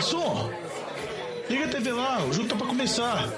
[0.00, 0.50] garçom!
[1.50, 3.28] Liga a TV lá, o jogo tá pra começar.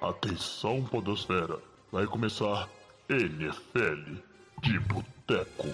[0.00, 1.58] Atenção, Podosfera.
[1.92, 2.66] Vai começar
[3.10, 4.14] NFL
[4.62, 5.68] de Boteco.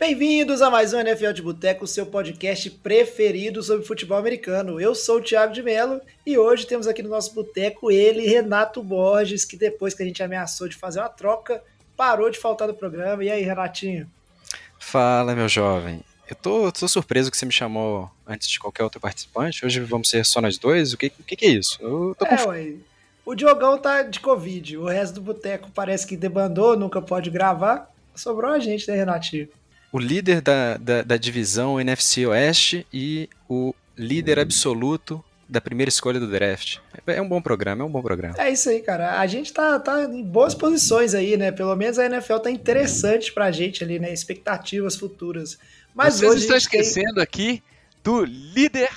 [0.00, 4.80] Bem-vindos a mais um NFL de Boteco, seu podcast preferido sobre futebol americano.
[4.80, 8.82] Eu sou o Thiago de Mello e hoje temos aqui no nosso boteco ele, Renato
[8.82, 11.62] Borges, que depois que a gente ameaçou de fazer uma troca,
[11.94, 13.22] parou de faltar do programa.
[13.22, 14.10] E aí, Renatinho?
[14.82, 16.00] Fala, meu jovem.
[16.28, 19.64] Eu tô, tô surpreso que você me chamou antes de qualquer outro participante.
[19.64, 20.92] Hoje vamos ser só nós dois?
[20.92, 21.78] O que, o que, é isso?
[21.80, 22.74] Eu tô é, ué.
[23.24, 24.76] O Diogão tá de Covid.
[24.76, 27.88] O resto do boteco parece que debandou, nunca pode gravar.
[28.14, 29.48] Sobrou a gente, né, Renatinho?
[29.92, 36.18] o líder da, da, da, divisão NFC Oeste e o líder absoluto da primeira escolha
[36.18, 36.78] do draft.
[37.06, 38.34] É um bom programa, é um bom programa.
[38.38, 39.20] É isso aí, cara.
[39.20, 41.52] A gente tá, tá em boas posições aí, né?
[41.52, 44.10] Pelo menos a NFL tá interessante pra gente ali, né?
[44.12, 45.58] Expectativas futuras.
[45.94, 47.22] Mas Vocês hoje estão esquecendo tem...
[47.22, 47.62] aqui
[48.02, 48.90] do líder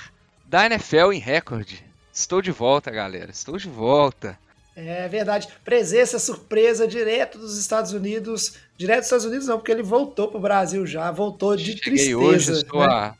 [0.46, 1.84] da NFL em recorde.
[2.10, 3.30] Estou de volta, galera.
[3.30, 4.38] Estou de volta.
[4.74, 5.48] É verdade.
[5.62, 8.54] Presença surpresa direto dos Estados Unidos.
[8.78, 11.10] Direto dos Estados Unidos não, porque ele voltou pro Brasil já.
[11.10, 12.18] Voltou de Cheguei tristeza.
[12.18, 12.86] hoje, estou né?
[12.86, 13.14] a...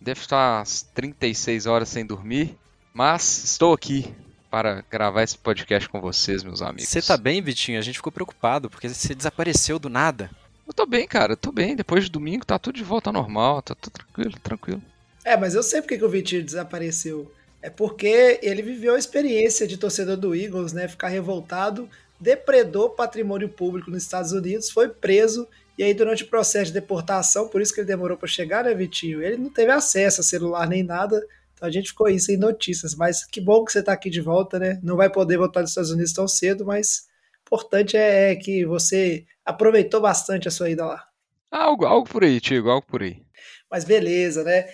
[0.00, 2.56] Deve estar às 36 horas sem dormir.
[2.98, 4.12] Mas estou aqui
[4.50, 6.88] para gravar esse podcast com vocês, meus amigos.
[6.88, 7.78] Você tá bem, Vitinho?
[7.78, 10.28] A gente ficou preocupado, porque você desapareceu do nada.
[10.66, 11.34] Eu tô bem, cara.
[11.34, 11.76] Eu tô bem.
[11.76, 13.62] Depois de domingo tá tudo de volta ao normal.
[13.62, 14.82] Tá tudo tranquilo, tranquilo.
[15.24, 17.30] É, mas eu sei porque que o Vitinho desapareceu.
[17.62, 20.88] É porque ele viveu a experiência de torcedor do Eagles, né?
[20.88, 21.88] Ficar revoltado,
[22.18, 25.46] depredou patrimônio público nos Estados Unidos, foi preso
[25.78, 28.74] e aí durante o processo de deportação, por isso que ele demorou para chegar, né,
[28.74, 29.22] Vitinho?
[29.22, 31.24] Ele não teve acesso a celular nem nada,
[31.58, 32.94] então a gente ficou aí sem notícias.
[32.94, 34.78] Mas que bom que você está aqui de volta, né?
[34.80, 37.08] Não vai poder voltar nos Estados Unidos tão cedo, mas
[37.42, 41.04] importante é, é que você aproveitou bastante a sua ida lá.
[41.50, 43.22] Algo, algo por aí, Tigo, algo por aí.
[43.70, 44.66] Mas beleza, né?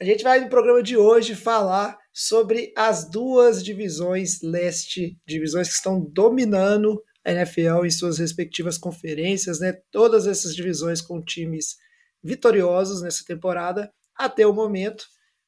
[0.00, 5.74] A gente vai no programa de hoje falar sobre as duas divisões leste, divisões que
[5.74, 9.74] estão dominando a NFL em suas respectivas conferências, né?
[9.92, 11.76] Todas essas divisões com times
[12.20, 15.04] vitoriosos nessa temporada até o momento.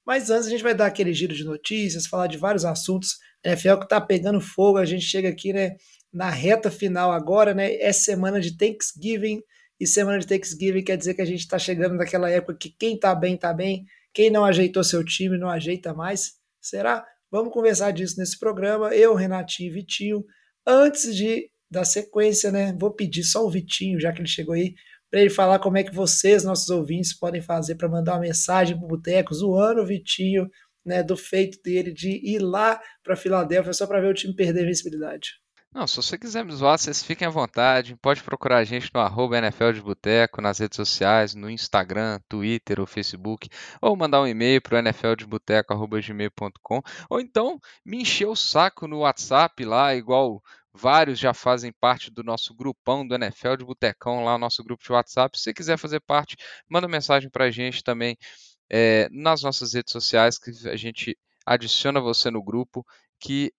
[0.06, 3.16] Mas antes a gente vai dar aquele giro de notícias, falar de vários assuntos.
[3.44, 5.76] A NFL que está pegando fogo, a gente chega aqui, né,
[6.12, 7.74] na reta final agora, né?
[7.76, 9.42] É semana de Thanksgiving
[9.80, 12.94] e semana de Thanksgiving quer dizer que a gente está chegando naquela época que quem
[12.94, 16.34] está bem está bem, quem não ajeitou seu time não ajeita mais.
[16.60, 17.04] Será?
[17.30, 18.94] Vamos conversar disso nesse programa.
[18.94, 20.24] Eu, Renatinho e Vitinho.
[20.66, 22.72] Antes de da sequência, né?
[22.78, 24.74] Vou pedir só o Vitinho, já que ele chegou aí,
[25.14, 28.76] para ele falar como é que vocês, nossos ouvintes, podem fazer para mandar uma mensagem
[28.76, 30.50] para o Boteco, zoando o Vitinho,
[30.84, 31.04] né?
[31.04, 34.66] Do feito dele de ir lá para Filadélfia só para ver o time perder a
[34.66, 35.34] visibilidade.
[35.72, 37.96] Não, se você quiser me zoar, vocês fiquem à vontade.
[38.02, 42.80] Pode procurar a gente no arroba NFL de Boteco, nas redes sociais, no Instagram, Twitter
[42.80, 43.48] ou Facebook,
[43.80, 49.64] ou mandar um e-mail para o nfldeboteco.gmail.com, ou então me encher o saco no WhatsApp
[49.64, 50.42] lá, igual
[50.74, 54.92] vários já fazem parte do nosso grupão do NFL de Botecão, lá nosso grupo de
[54.92, 55.38] WhatsApp.
[55.38, 56.36] Se você quiser fazer parte,
[56.68, 58.16] manda mensagem para a gente também
[58.68, 62.84] é, nas nossas redes sociais, que a gente adiciona você no grupo,
[63.20, 63.52] que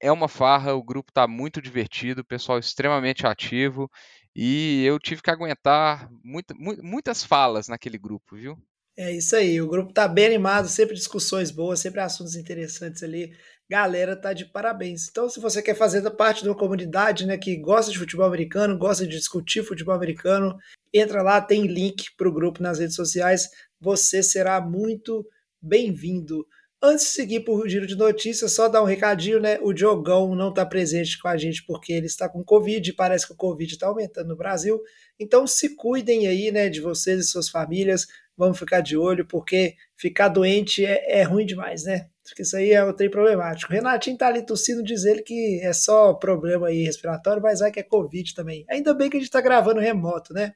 [0.00, 3.90] é uma farra, o grupo está muito divertido, o pessoal extremamente ativo
[4.34, 8.56] e eu tive que aguentar muita, muitas falas naquele grupo, viu?
[8.96, 13.32] É isso aí, o grupo tá bem animado, sempre discussões boas, sempre assuntos interessantes ali.
[13.70, 15.08] Galera, tá de parabéns.
[15.10, 18.78] Então, se você quer fazer parte de uma comunidade, né, que gosta de futebol americano,
[18.78, 20.56] gosta de discutir futebol americano,
[20.92, 23.50] entra lá, tem link para o grupo nas redes sociais.
[23.78, 25.22] Você será muito
[25.60, 26.46] bem-vindo.
[26.80, 29.58] Antes de seguir por o giro de notícias, só dar um recadinho, né?
[29.60, 33.32] O Diogão não está presente com a gente porque ele está com Covid, parece que
[33.32, 34.80] o Covid está aumentando no Brasil.
[35.18, 38.06] Então se cuidem aí, né, de vocês e suas famílias.
[38.38, 42.08] Vamos ficar de olho, porque ficar doente é, é ruim demais, né?
[42.22, 43.72] Porque isso aí é o trem problemático.
[43.72, 47.72] O Renatinho tá ali tossindo, diz ele que é só problema aí respiratório, mas vai
[47.72, 48.64] que é Covid também.
[48.70, 50.54] Ainda bem que a gente está gravando remoto, né?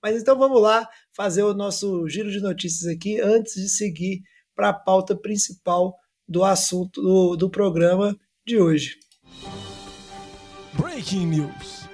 [0.00, 4.22] Mas então vamos lá fazer o nosso giro de notícias aqui antes de seguir
[4.54, 5.96] para a pauta principal
[6.28, 8.98] do assunto do, do programa de hoje.
[10.74, 11.85] Breaking News.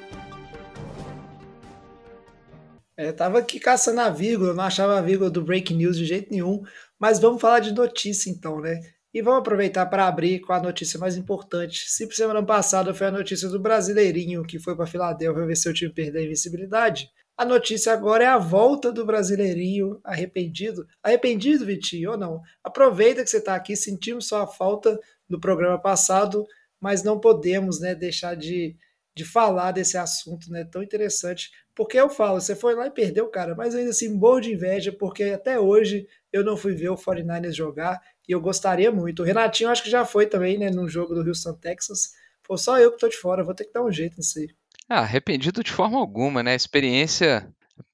[2.97, 6.31] Eu tava aqui caçando a vírgula, não achava a vírgula do Breaking News de jeito
[6.31, 6.63] nenhum,
[6.99, 8.81] mas vamos falar de notícia então, né?
[9.15, 11.89] E vamos aproveitar para abrir com a notícia mais importante.
[11.89, 15.93] Se semana passada foi a notícia do Brasileirinho que foi para Filadélfia ver seu time
[15.93, 20.87] perder a invencibilidade, a notícia agora é a volta do Brasileirinho arrependido.
[21.03, 22.41] Arrependido, Vitinho, ou não?
[22.63, 24.99] Aproveita que você está aqui, sentimos sua falta
[25.29, 26.47] no programa passado,
[26.81, 28.77] mas não podemos né, deixar de
[29.15, 30.65] de falar desse assunto, né?
[30.65, 31.51] Tão interessante.
[31.75, 34.93] Porque eu falo, você foi lá e perdeu, cara, mas ainda assim, morro de inveja,
[34.93, 39.23] porque até hoje eu não fui ver o 49ers jogar e eu gostaria muito.
[39.23, 42.13] O Renatinho acho que já foi também, né, no jogo do Houston Texans.
[42.43, 44.49] Foi só eu que tô de fora, vou ter que dar um jeito nisso aí.
[44.89, 46.53] Ah, arrependido de forma alguma, né?
[46.53, 47.49] A experiência,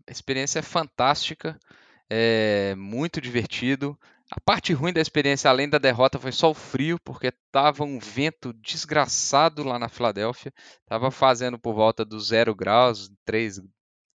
[0.06, 1.56] a experiência é fantástica,
[2.10, 3.96] é muito divertido.
[4.30, 7.98] A parte ruim da experiência, além da derrota, foi só o frio, porque tava um
[7.98, 10.52] vento desgraçado lá na Filadélfia.
[10.86, 13.58] Tava fazendo por volta dos 0 graus, 3,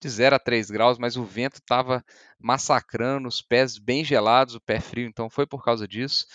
[0.02, 2.04] de 0 a 3 graus, mas o vento tava
[2.38, 6.26] massacrando, os pés bem gelados, o pé frio, então foi por causa disso.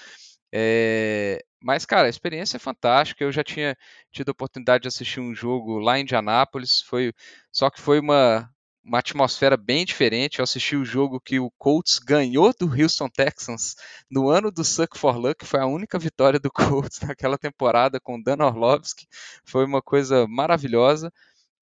[0.51, 3.23] É, mas, cara, a experiência é fantástica.
[3.23, 3.77] Eu já tinha
[4.11, 7.13] tido a oportunidade de assistir um jogo lá em Indianápolis, foi,
[7.51, 8.49] só que foi uma,
[8.87, 10.39] uma atmosfera bem diferente.
[10.39, 13.75] Eu assisti o jogo que o Colts ganhou do Houston Texans
[14.09, 16.49] no ano do Suck for Luck, foi a única vitória do
[16.89, 19.05] Colts naquela temporada com Dan Orlovsky.
[19.45, 21.11] Foi uma coisa maravilhosa.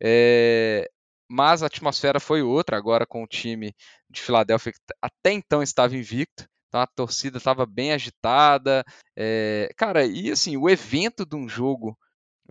[0.01, 0.87] É,
[1.27, 3.73] mas a atmosfera foi outra agora com o time
[4.09, 6.47] de Filadélfia que até então estava invicto.
[6.67, 8.83] Então a torcida estava bem agitada.
[9.15, 11.97] É, cara, e assim, o evento de um jogo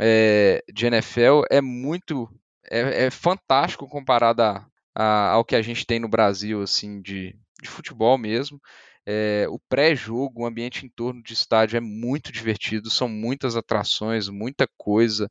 [0.00, 2.28] é, de NFL é muito.
[2.70, 7.36] É, é fantástico comparado a, a, ao que a gente tem no Brasil, assim, de,
[7.62, 8.60] de futebol mesmo.
[9.06, 14.28] É, o pré-jogo, o ambiente em torno de estádio é muito divertido, são muitas atrações,
[14.28, 15.28] muita coisa,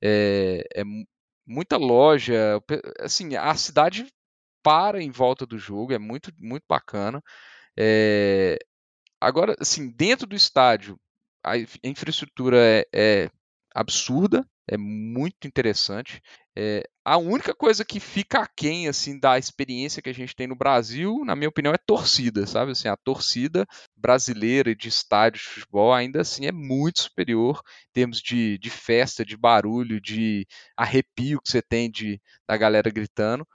[0.00, 0.84] é, é
[1.46, 2.60] muita loja,
[3.00, 4.06] assim, a cidade
[4.62, 7.22] para em volta do jogo, é muito, muito bacana.
[7.76, 8.58] É,
[9.20, 10.98] agora, assim, dentro do estádio,
[11.44, 13.30] a infraestrutura é, é
[13.76, 16.22] absurda, é muito interessante.
[16.56, 20.56] É, a única coisa que fica aquém assim da experiência que a gente tem no
[20.56, 22.72] Brasil, na minha opinião, é torcida, sabe?
[22.72, 28.20] Assim, a torcida brasileira de estádio de futebol ainda assim é muito superior em termos
[28.20, 32.18] de, de festa, de barulho, de arrepio que você tem de,
[32.48, 33.46] da galera gritando.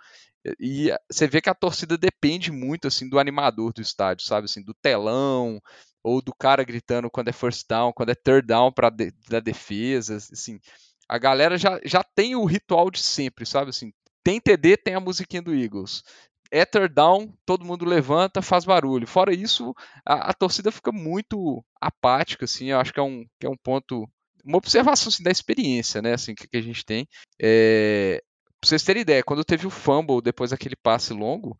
[0.60, 4.46] E você vê que a torcida depende muito assim do animador do estádio, sabe?
[4.46, 5.60] Assim, do telão
[6.04, 9.40] ou do cara gritando quando é first down, quando é third down para de, da
[9.40, 10.60] defesa, assim.
[11.08, 13.70] A galera já, já tem o ritual de sempre, sabe?
[13.70, 13.92] Assim,
[14.24, 16.04] tem TD, tem a musiquinha do Eagles.
[16.50, 19.08] É third down, todo mundo levanta, faz barulho.
[19.08, 19.74] Fora isso,
[20.06, 22.68] a, a torcida fica muito apática, assim.
[22.72, 24.10] Eu acho que é um, que é um ponto
[24.44, 27.08] uma observação assim, da experiência, né, assim, que, que a gente tem.
[27.40, 28.24] É,
[28.62, 31.58] Pra vocês terem ideia, quando teve o fumble depois daquele passe longo,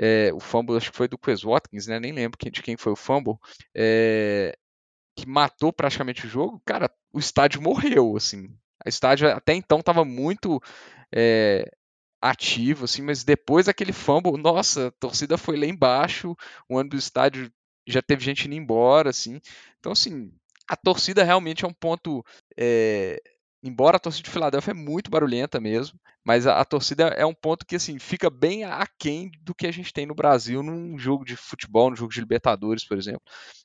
[0.00, 2.00] é, o fumble acho que foi do Chris Watkins, né?
[2.00, 3.36] Nem lembro de quem foi o fumble,
[3.74, 4.56] é,
[5.14, 6.62] que matou praticamente o jogo.
[6.64, 8.46] Cara, o estádio morreu, assim.
[8.84, 10.58] O estádio até então estava muito
[11.14, 11.70] é,
[12.22, 16.34] ativo, assim, mas depois daquele fumble, nossa, a torcida foi lá embaixo,
[16.66, 17.52] o ano do estádio
[17.86, 19.38] já teve gente indo embora, assim.
[19.78, 20.32] Então, assim,
[20.66, 22.24] a torcida realmente é um ponto
[22.56, 23.20] é,
[23.62, 27.34] embora a torcida de Filadélfia é muito barulhenta mesmo, mas a, a, torcida é um
[27.34, 31.24] ponto que assim fica bem aquém do que a gente tem no Brasil num jogo
[31.24, 33.22] de futebol, num jogo de Libertadores, por exemplo.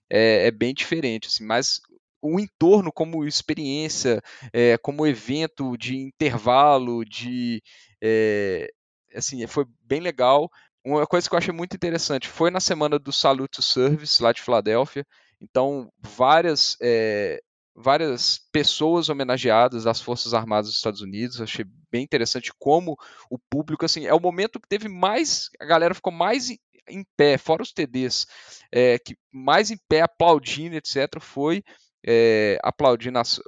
[0.10, 1.80] É, é bem diferente, assim, mas
[2.22, 4.22] o entorno como experiência,
[4.52, 7.62] é, como evento de intervalo, de
[8.02, 8.70] é,
[9.16, 10.50] assim, foi bem legal.
[10.84, 14.42] Uma coisa que eu achei muito interessante foi na semana do Salute Service lá de
[14.42, 15.06] Filadélfia.
[15.42, 17.42] Então, várias é,
[17.76, 21.42] várias pessoas homenageadas das Forças Armadas dos Estados Unidos.
[21.42, 22.98] Achei bem interessante como
[23.30, 26.50] o público, assim, é o momento que teve mais, a galera ficou mais
[26.88, 28.26] em pé, fora os TDs,
[28.72, 31.64] é, que mais em pé aplaudindo, etc., foi
[32.08, 33.42] é, aplaudindo as,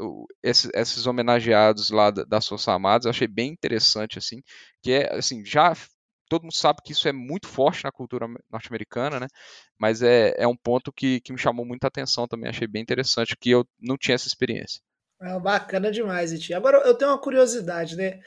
[0.44, 3.06] esses, esses, homenageados lá das Forças Armadas.
[3.06, 4.42] Achei bem interessante, assim,
[4.82, 5.76] que é, assim, já
[6.28, 9.28] todo mundo sabe que isso é muito forte na cultura norte-americana, né?
[9.78, 13.36] Mas é, é um ponto que, que me chamou muita atenção também, achei bem interessante,
[13.38, 14.82] que eu não tinha essa experiência.
[15.22, 16.54] É bacana demais, Iti.
[16.54, 18.20] Agora eu tenho uma curiosidade, né?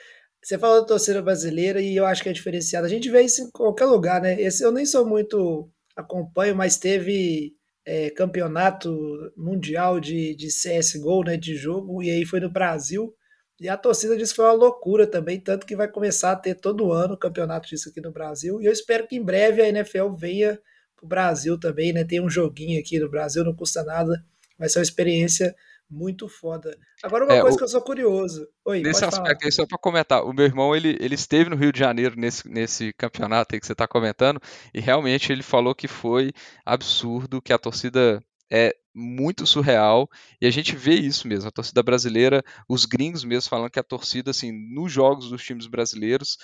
[0.42, 2.86] Você falou da torcida brasileira e eu acho que é diferenciada.
[2.86, 4.40] A gente vê isso em qualquer lugar, né?
[4.40, 7.52] Esse eu nem sou muito acompanho, mas teve
[7.86, 8.90] é, campeonato
[9.36, 11.36] mundial de, de CSGO, né?
[11.36, 13.14] De jogo, e aí foi no Brasil.
[13.60, 16.54] E a torcida disse que foi uma loucura também, tanto que vai começar a ter
[16.54, 18.60] todo ano campeonato disso aqui no Brasil.
[18.62, 20.58] E eu espero que em breve a NFL venha
[20.96, 22.02] para o Brasil também, né?
[22.02, 24.24] Tem um joguinho aqui no Brasil, não custa nada.
[24.58, 25.54] Vai ser uma experiência
[25.90, 26.74] muito foda.
[27.02, 27.58] Agora, uma é, coisa o...
[27.58, 28.48] que eu sou curioso.
[28.64, 31.72] Oi, nesse aspecto aí, só para comentar, o meu irmão ele, ele esteve no Rio
[31.72, 34.40] de Janeiro nesse, nesse campeonato aí que você está comentando,
[34.72, 36.32] e realmente ele falou que foi
[36.64, 40.08] absurdo, que a torcida é muito surreal
[40.40, 41.48] e a gente vê isso mesmo.
[41.48, 45.66] A torcida brasileira, os gringos mesmo falando que a torcida, assim, nos jogos dos times
[45.66, 46.36] brasileiros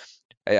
[0.47, 0.59] é,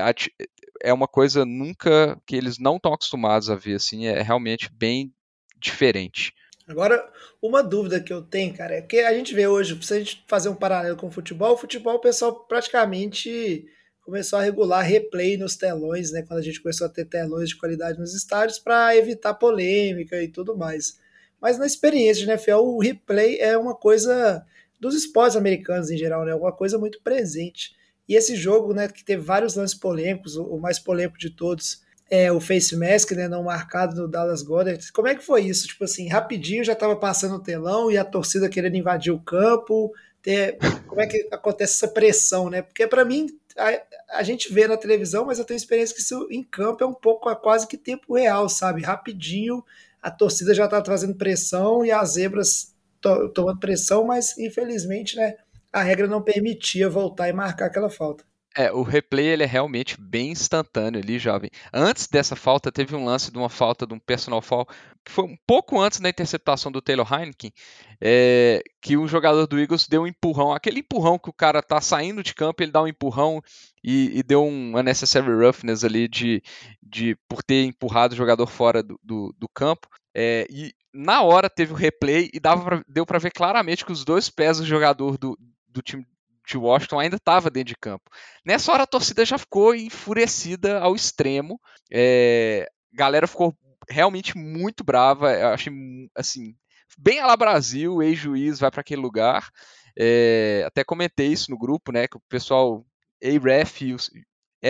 [0.81, 5.13] é uma coisa nunca que eles não estão acostumados a ver, assim, é realmente bem
[5.59, 6.33] diferente.
[6.67, 7.09] Agora,
[7.41, 10.25] uma dúvida que eu tenho, cara, é que a gente vê hoje, se a gente
[10.27, 13.65] fazer um paralelo com o futebol, o futebol o pessoal praticamente
[14.01, 16.23] começou a regular replay nos telões, né?
[16.23, 20.27] Quando a gente começou a ter telões de qualidade nos estádios para evitar polêmica e
[20.27, 20.99] tudo mais.
[21.41, 24.45] Mas na experiência de NFL, o replay é uma coisa
[24.79, 26.33] dos esportes americanos em geral, né?
[26.33, 27.75] Uma coisa muito presente.
[28.07, 32.31] E esse jogo, né, que teve vários lances polêmicos, o mais polêmico de todos é,
[32.31, 34.91] o face mask, né, não marcado no Dallas Goddard.
[34.93, 35.67] Como é que foi isso?
[35.67, 39.93] Tipo assim, rapidinho já estava passando o telão e a torcida querendo invadir o campo.
[40.21, 42.61] Ter, como é que acontece essa pressão, né?
[42.61, 43.27] Porque para mim
[43.57, 46.87] a, a, gente vê na televisão, mas eu tenho experiência que isso em campo é
[46.87, 48.81] um pouco quase que tempo real, sabe?
[48.81, 49.63] Rapidinho
[50.07, 55.35] a torcida já está trazendo pressão e as zebras to, tomando pressão, mas infelizmente, né?
[55.71, 58.23] A regra não permitia voltar e marcar aquela falta.
[58.59, 61.51] É, o replay ele é realmente bem instantâneo ali, jovem.
[61.71, 64.65] Antes dessa falta, teve um lance de uma falta de um personal foul,
[65.05, 67.53] que foi um pouco antes da interceptação do Taylor Heineken,
[68.01, 70.51] é, que um jogador do Eagles deu um empurrão.
[70.51, 73.43] Aquele empurrão que o cara tá saindo de campo, ele dá um empurrão
[73.83, 76.41] e, e deu um unnecessary roughness ali de,
[76.81, 79.87] de, por ter empurrado o jogador fora do, do, do campo.
[80.15, 83.91] É, e na hora teve o replay e dava pra, deu para ver claramente que
[83.91, 85.37] os dois pés do jogador do,
[85.67, 86.03] do time
[86.47, 88.09] de Washington ainda estava dentro de campo.
[88.45, 91.59] Nessa hora a torcida já ficou enfurecida ao extremo.
[91.91, 93.55] É, galera ficou
[93.89, 95.31] realmente muito brava.
[95.33, 95.73] Eu achei
[96.15, 96.55] assim,
[96.97, 99.49] bem a lá Brasil, ex-juiz vai para aquele lugar.
[99.97, 102.07] É, até comentei isso no grupo, né?
[102.07, 102.85] Que o pessoal
[103.23, 103.81] A-Ref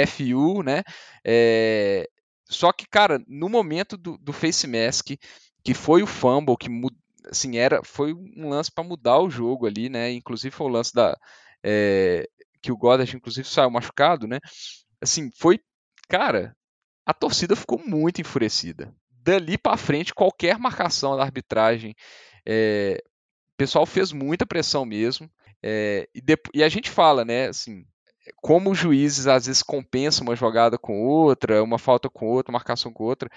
[0.08, 0.84] FU, né?
[1.26, 2.08] É,
[2.50, 5.12] só que, cara, no momento do, do face mask,
[5.64, 6.70] que foi o fumble que
[7.30, 10.12] assim era, foi um lance para mudar o jogo ali, né?
[10.12, 11.18] Inclusive foi o lance da
[11.70, 12.26] é,
[12.62, 14.40] que o Goddard inclusive saiu machucado, né?
[15.02, 15.60] Assim, foi,
[16.08, 16.56] cara,
[17.06, 18.94] a torcida ficou muito enfurecida.
[19.12, 21.94] Dali para frente, qualquer marcação da arbitragem,
[22.46, 23.04] é,
[23.54, 25.30] o pessoal fez muita pressão mesmo.
[25.62, 26.22] É, e,
[26.54, 27.86] e, a gente fala, né, assim,
[28.42, 32.94] como os juízes às vezes compensam uma jogada com outra, uma falta com outra, marcação
[32.94, 33.30] com outra,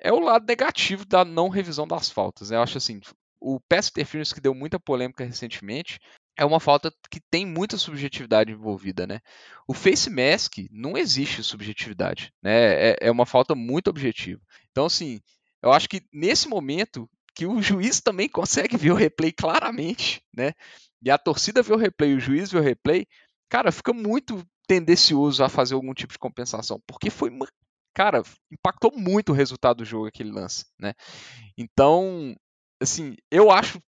[0.00, 2.48] é o lado negativo da não revisão das faltas.
[2.48, 2.56] Né?
[2.56, 3.00] Eu acho assim,
[3.40, 5.98] o pass interference que deu muita polêmica recentemente
[6.36, 9.20] é uma falta que tem muita subjetividade envolvida, né?
[9.66, 12.90] O face mask não existe subjetividade, né?
[12.90, 14.40] É, é uma falta muito objetiva.
[14.70, 15.20] Então, assim,
[15.62, 20.52] eu acho que nesse momento que o juiz também consegue ver o replay claramente, né?
[21.02, 23.06] E a torcida vê o replay, o juiz vê o replay,
[23.48, 27.30] cara, fica muito tendencioso a fazer algum tipo de compensação, porque foi
[27.94, 30.94] cara, impactou muito o resultado do jogo aquele lance, né?
[31.56, 32.34] Então,
[32.80, 33.80] assim, eu acho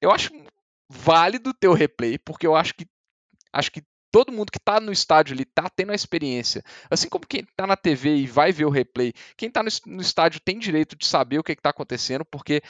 [0.00, 0.30] eu acho
[0.90, 2.84] válido ter o replay, porque eu acho que
[3.52, 6.64] acho que todo mundo que está no estádio ali está tendo a experiência.
[6.90, 10.40] Assim como quem está na TV e vai ver o replay, quem está no, estádio
[10.40, 12.60] tem direito de saber o que está acontecendo, porque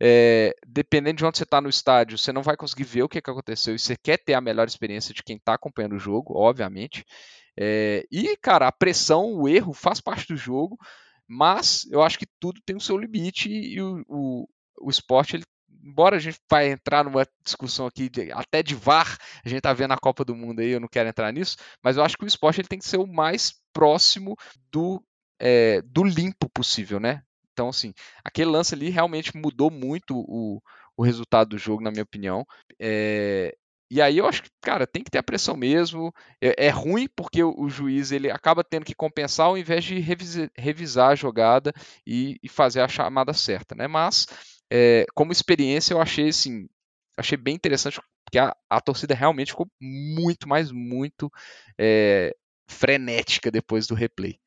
[0.00, 3.20] é, dependendo de onde você está no estádio, você não vai conseguir ver o que,
[3.20, 6.34] que aconteceu e você quer ter a melhor experiência de quem está acompanhando o jogo,
[6.34, 7.04] obviamente.
[7.58, 10.78] É, e, cara, a pressão, o erro faz parte do jogo,
[11.28, 14.48] mas eu acho que tudo tem o seu limite e o, o,
[14.80, 15.44] o esporte ele
[15.86, 19.72] embora a gente vai entrar numa discussão aqui de, até de VAR, a gente tá
[19.72, 22.24] vendo a Copa do Mundo aí, eu não quero entrar nisso, mas eu acho que
[22.24, 24.36] o esporte ele tem que ser o mais próximo
[24.70, 25.02] do,
[25.38, 27.22] é, do limpo possível, né?
[27.52, 30.60] Então, assim, aquele lance ali realmente mudou muito o,
[30.96, 32.44] o resultado do jogo, na minha opinião.
[32.78, 33.56] É,
[33.90, 36.12] e aí eu acho que, cara, tem que ter a pressão mesmo.
[36.40, 39.98] É, é ruim porque o, o, juiz ele acaba tendo que compensar ao invés de
[40.00, 41.72] revisar, revisar a jogada
[42.06, 43.86] e, e, fazer a chamada certa, né?
[43.86, 44.26] Mas
[44.70, 46.68] é, como experiência, eu achei assim,
[47.16, 51.30] achei bem interessante, porque a, a torcida realmente ficou muito, mais muito
[51.78, 52.34] é,
[52.68, 54.38] frenética depois do replay.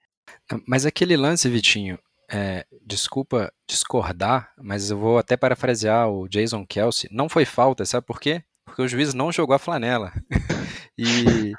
[0.68, 1.98] Mas aquele lance, Vitinho,
[2.32, 7.10] é, desculpa discordar, mas eu vou até parafrasear o Jason Kelsey.
[7.12, 8.44] Não foi falta, sabe por quê?
[8.66, 10.14] Porque o juiz não jogou a flanela.
[10.98, 11.54] e,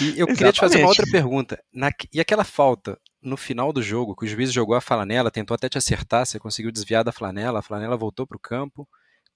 [0.00, 1.62] e eu queria te fazer uma outra pergunta.
[1.72, 5.54] Na, e aquela falta no final do jogo, que o juiz jogou a flanela, tentou
[5.54, 8.86] até te acertar, você conseguiu desviar da flanela, a flanela voltou para o campo.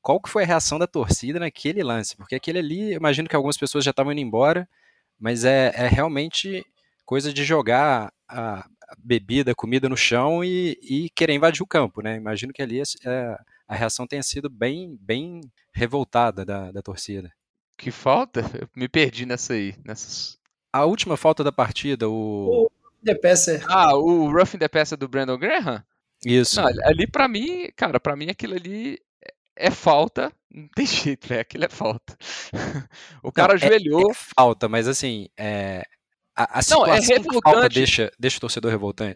[0.01, 2.17] Qual que foi a reação da torcida naquele lance?
[2.17, 4.69] Porque aquele ali, imagino que algumas pessoas já estavam indo embora,
[5.19, 6.65] mas é, é realmente
[7.05, 8.69] coisa de jogar a,
[8.99, 12.17] bebida, a comida no chão e, e, querer invadir o campo, né?
[12.17, 15.41] Imagino que ali é, a reação tenha sido bem, bem
[15.73, 17.33] revoltada da, da torcida.
[17.77, 18.41] Que falta?
[18.61, 20.39] Eu me perdi nessa aí, nessas.
[20.73, 22.71] A última falta da partida, o,
[23.09, 23.65] The Passer.
[23.69, 25.83] Ah, o Roughing the Passer do Brandon Graham?
[26.25, 26.61] Isso.
[26.61, 28.99] Não, ali para mim, cara, para mim aquilo ali
[29.57, 32.17] é falta, não tem jeito, velho, aquilo é falta.
[33.23, 34.09] o cara não, ajoelhou.
[34.09, 35.83] É, é, falta, mas assim, é,
[36.37, 37.75] a, a situação não, é revoltante.
[37.75, 38.71] deixa, deixa o torcedor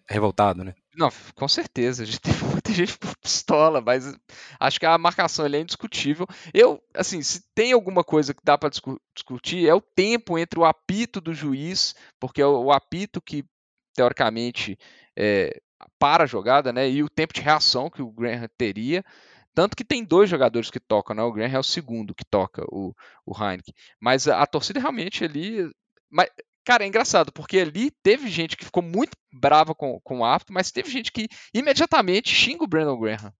[0.08, 0.74] revoltado, né?
[0.94, 2.02] Não, com certeza.
[2.02, 4.12] A gente tem muita gente pistola, mas
[4.58, 6.26] acho que a marcação é indiscutível.
[6.52, 8.70] Eu, assim, se tem alguma coisa que dá para
[9.14, 13.44] discutir, é o tempo entre o apito do juiz, porque é o apito que,
[13.94, 14.78] teoricamente,
[15.16, 15.60] é,
[15.98, 16.88] para a jogada, né?
[16.88, 19.04] E o tempo de reação que o Graham teria.
[19.54, 21.22] Tanto que tem dois jogadores que tocam, né?
[21.22, 22.94] O Graham é o segundo que toca, o,
[23.26, 23.74] o Heineken.
[24.00, 25.70] Mas a, a torcida realmente ali.
[26.10, 26.30] Mas,
[26.64, 30.54] cara, é engraçado, porque ali teve gente que ficou muito brava com, com o árbitro,
[30.54, 33.32] mas teve gente que imediatamente xinga o Brandon Graham.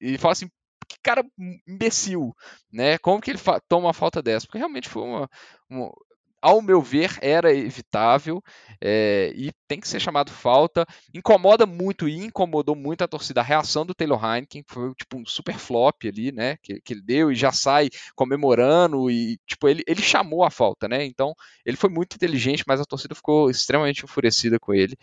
[0.00, 0.50] E fala assim,
[0.88, 1.24] que cara
[1.66, 2.34] imbecil,
[2.72, 2.98] né?
[2.98, 3.38] Como que ele
[3.68, 4.46] toma uma falta dessa?
[4.46, 5.30] Porque realmente foi uma,
[5.68, 5.92] uma
[6.40, 8.42] ao meu ver, era evitável
[8.80, 10.86] é, e tem que ser chamado falta.
[11.14, 13.40] Incomoda muito e incomodou muito a torcida.
[13.40, 16.56] A reação do Taylor Heineken foi tipo um super flop ali, né?
[16.62, 20.88] Que, que ele deu e já sai comemorando e tipo ele, ele chamou a falta,
[20.88, 21.04] né?
[21.04, 24.96] Então ele foi muito inteligente, mas a torcida ficou extremamente enfurecida com ele.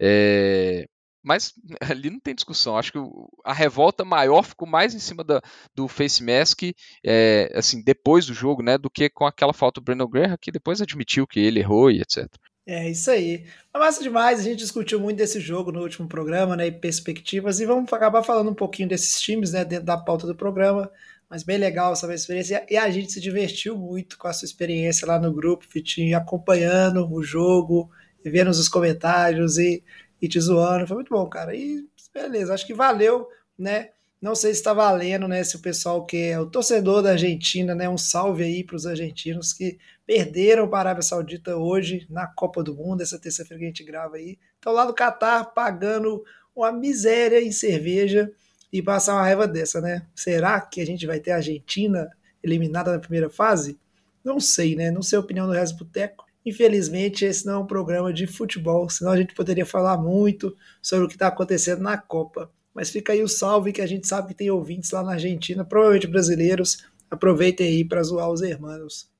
[0.00, 0.86] É,
[1.28, 2.76] mas ali não tem discussão.
[2.76, 2.98] Acho que
[3.44, 5.42] a revolta maior ficou mais em cima da,
[5.76, 6.62] do face mask,
[7.04, 10.50] é, assim, depois do jogo, né, do que com aquela falta do Brandon Graham, que
[10.50, 12.26] depois admitiu que ele errou e etc.
[12.66, 13.44] É isso aí.
[13.72, 17.60] Mas massa demais, a gente discutiu muito desse jogo no último programa, né, e perspectivas,
[17.60, 20.90] e vamos acabar falando um pouquinho desses times, né, dentro da pauta do programa.
[21.30, 22.66] Mas bem legal saber a experiência.
[22.70, 27.06] E a gente se divertiu muito com a sua experiência lá no grupo, Vitinho, acompanhando
[27.12, 27.90] o jogo,
[28.24, 29.82] vendo os comentários e
[30.20, 30.86] e te zoando.
[30.86, 31.54] Foi muito bom, cara.
[31.54, 33.90] E beleza, acho que valeu, né?
[34.20, 35.44] Não sei se está valendo, né?
[35.44, 37.88] Se o pessoal que é o torcedor da Argentina, né?
[37.88, 42.62] Um salve aí para os argentinos que perderam para a Arábia Saudita hoje na Copa
[42.62, 44.36] do Mundo, essa terça-feira que a gente grava aí.
[44.56, 48.32] Estão lá no Catar pagando uma miséria em cerveja
[48.72, 50.04] e passar uma raiva dessa, né?
[50.14, 52.10] Será que a gente vai ter a Argentina
[52.42, 53.78] eliminada na primeira fase?
[54.24, 54.90] Não sei, né?
[54.90, 56.27] Não sei a opinião do do Boteco.
[56.48, 61.04] Infelizmente, esse não é um programa de futebol, senão a gente poderia falar muito sobre
[61.04, 62.50] o que está acontecendo na Copa.
[62.72, 65.62] Mas fica aí o salve que a gente sabe que tem ouvintes lá na Argentina,
[65.62, 66.84] provavelmente brasileiros.
[67.10, 69.10] Aproveitem aí para zoar os hermanos.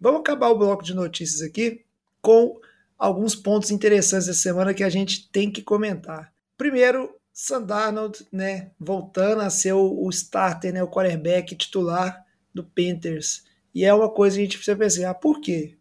[0.00, 1.84] Vamos acabar o bloco de notícias aqui
[2.22, 2.60] com
[2.96, 6.32] alguns pontos interessantes dessa semana que a gente tem que comentar.
[6.56, 13.42] Primeiro, Sandarnold, né, voltando a ser o, o starter, né, o quarterback titular do Panthers.
[13.74, 15.79] E é uma coisa que a gente precisa pensar, ah, por quê?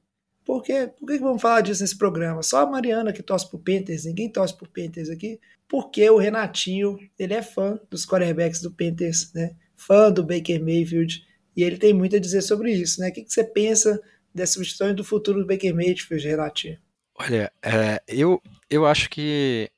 [0.49, 0.91] Por, quê?
[0.97, 2.41] Por que vamos falar disso nesse programa?
[2.41, 6.97] Só a Mariana que torce pro Panthers, ninguém torce pro Panthers aqui, porque o Renatinho,
[7.19, 9.55] ele é fã dos quarterbacks do Panthers, né?
[9.75, 11.23] Fã do Baker Mayfield,
[11.55, 13.09] e ele tem muito a dizer sobre isso, né?
[13.09, 14.01] O que, que você pensa
[14.33, 16.79] dessa substituição do futuro do Baker Mayfield, Renatinho?
[17.13, 19.69] Olha, é, eu, eu acho que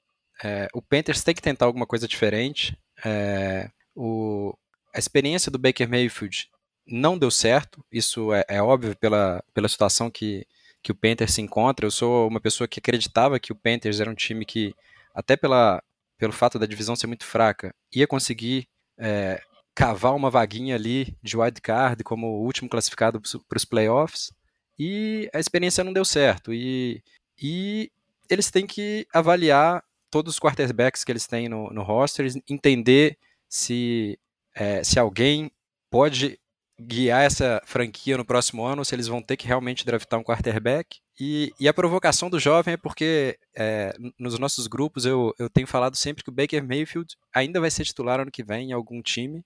[0.41, 2.77] é, o Panthers tem que tentar alguma coisa diferente.
[3.03, 4.53] É, o,
[4.95, 6.49] a experiência do Baker Mayfield
[6.87, 10.47] não deu certo, isso é, é óbvio pela, pela situação que,
[10.81, 11.85] que o Panthers se encontra.
[11.85, 14.73] Eu sou uma pessoa que acreditava que o Panthers era um time que,
[15.13, 15.83] até pela,
[16.17, 18.67] pelo fato da divisão ser muito fraca, ia conseguir
[18.97, 19.41] é,
[19.75, 24.31] cavar uma vaguinha ali de wild card como o último classificado para os playoffs.
[24.77, 26.53] E a experiência não deu certo.
[26.53, 27.03] E,
[27.41, 27.91] e
[28.29, 33.17] eles têm que avaliar todos os quarterbacks que eles têm no, no roster, entender
[33.47, 34.19] se,
[34.55, 35.51] é, se alguém
[35.89, 36.39] pode
[36.87, 40.99] guiar essa franquia no próximo ano, se eles vão ter que realmente draftar um quarterback.
[41.19, 45.67] E, e a provocação do jovem é porque é, nos nossos grupos eu, eu tenho
[45.67, 49.01] falado sempre que o Baker Mayfield ainda vai ser titular ano que vem em algum
[49.01, 49.43] time.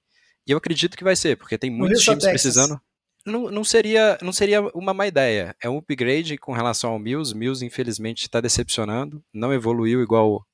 [0.48, 2.80] E eu acredito que vai ser, porque tem muitos times precisando.
[3.26, 5.56] Não, não, seria, não seria uma má ideia.
[5.62, 7.36] É um upgrade com relação ao Mills.
[7.36, 9.24] Mills, infelizmente, está decepcionando.
[9.34, 10.46] Não evoluiu igual,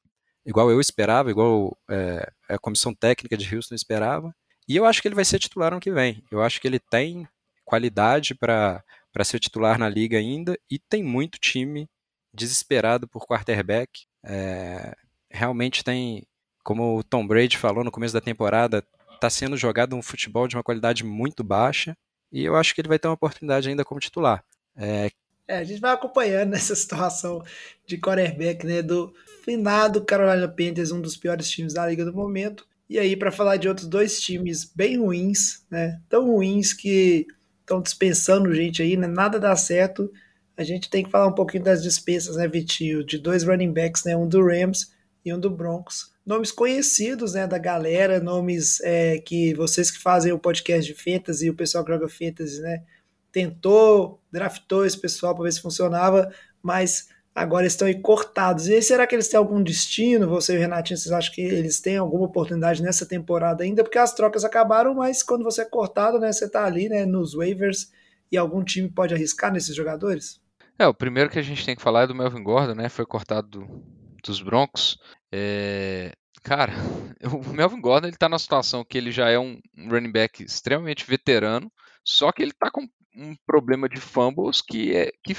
[0.45, 4.33] igual eu esperava, igual é, a comissão técnica de Houston esperava.
[4.71, 6.23] E eu acho que ele vai ser titular ano que vem.
[6.31, 7.27] Eu acho que ele tem
[7.65, 8.81] qualidade para
[9.21, 11.89] ser titular na liga ainda e tem muito time
[12.33, 14.05] desesperado por quarterback.
[14.23, 14.95] É,
[15.29, 16.23] realmente tem,
[16.63, 18.81] como o Tom Brady falou no começo da temporada,
[19.13, 21.93] está sendo jogado um futebol de uma qualidade muito baixa
[22.31, 24.41] e eu acho que ele vai ter uma oportunidade ainda como titular.
[24.77, 25.11] É,
[25.49, 27.43] é, a gente vai acompanhando essa situação
[27.85, 32.70] de quarterback, né, do finado Carolina Panthers, um dos piores times da liga do momento.
[32.91, 36.01] E aí, para falar de outros dois times bem ruins, né?
[36.09, 37.25] Tão ruins que
[37.61, 39.07] estão dispensando gente aí, né?
[39.07, 40.11] Nada dá certo.
[40.57, 43.01] A gente tem que falar um pouquinho das dispensas, né, Vitinho?
[43.01, 44.13] De dois running backs, né?
[44.17, 44.91] Um do Rams
[45.23, 46.11] e um do Broncos.
[46.25, 51.49] Nomes conhecidos, né, da galera, nomes é, que vocês que fazem o podcast de Fantasy,
[51.49, 52.83] o pessoal que joga Fantasy, né,
[53.31, 56.29] tentou, draftou esse pessoal para ver se funcionava,
[56.61, 58.67] mas agora estão aí cortados.
[58.67, 60.27] E aí, será que eles têm algum destino?
[60.27, 63.83] Você e o Renatinho, vocês acham que eles têm alguma oportunidade nessa temporada ainda?
[63.83, 67.33] Porque as trocas acabaram, mas quando você é cortado, né, você tá ali, né, nos
[67.33, 67.91] waivers
[68.31, 70.41] e algum time pode arriscar nesses jogadores?
[70.77, 72.89] É, o primeiro que a gente tem que falar é do Melvin Gordon, né?
[72.89, 73.83] Foi cortado do,
[74.23, 74.97] dos Broncos.
[75.31, 76.73] É, cara,
[77.31, 81.05] o Melvin Gordon ele tá numa situação que ele já é um running back extremamente
[81.05, 81.71] veterano,
[82.03, 85.35] só que ele tá com um problema de fumbles que, é, que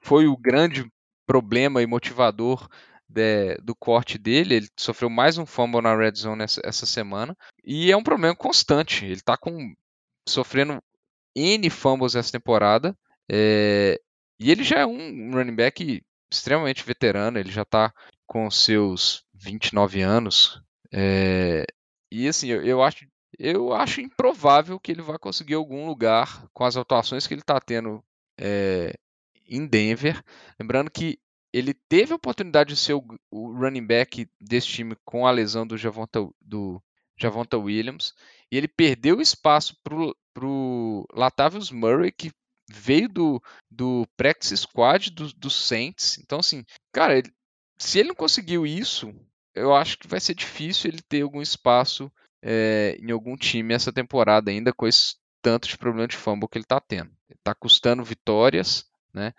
[0.00, 0.84] foi o grande
[1.26, 2.68] problema e motivador
[3.08, 4.56] de, do corte dele.
[4.56, 8.34] Ele sofreu mais um fumble na red zone essa, essa semana e é um problema
[8.34, 9.04] constante.
[9.04, 9.74] Ele tá com
[10.28, 10.82] sofrendo
[11.34, 12.96] N fumbles essa temporada.
[13.30, 14.00] É,
[14.38, 17.92] e ele já é um running back extremamente veterano, ele já está
[18.26, 20.62] com seus 29 anos.
[20.92, 21.64] É,
[22.10, 23.06] e assim, eu, eu, acho,
[23.38, 27.60] eu acho improvável que ele vá conseguir algum lugar com as atuações que ele está
[27.60, 28.02] tendo
[28.38, 28.94] é,
[29.46, 30.22] em Denver.
[30.58, 31.18] Lembrando que
[31.52, 35.66] ele teve a oportunidade de ser o, o running back desse time com a lesão
[35.66, 36.82] do Javonta, do
[37.16, 38.12] Javonta Williams.
[38.50, 42.32] E ele perdeu espaço para o Latavius Murray, que
[42.68, 46.18] veio do, do practice squad do, do Saints.
[46.18, 47.32] Então, assim, cara, ele,
[47.78, 49.14] se ele não conseguiu isso,
[49.54, 52.10] eu acho que vai ser difícil ele ter algum espaço
[52.42, 56.58] é, em algum time essa temporada ainda com esse tanto de problema de fumble que
[56.58, 57.10] ele está tendo.
[57.30, 59.32] Está custando vitórias, né?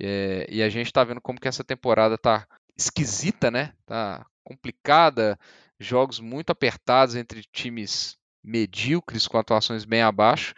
[0.00, 3.72] É, e a gente está vendo como que essa temporada está esquisita, né?
[3.84, 5.38] Tá complicada,
[5.78, 10.54] jogos muito apertados entre times medíocres com atuações bem abaixo.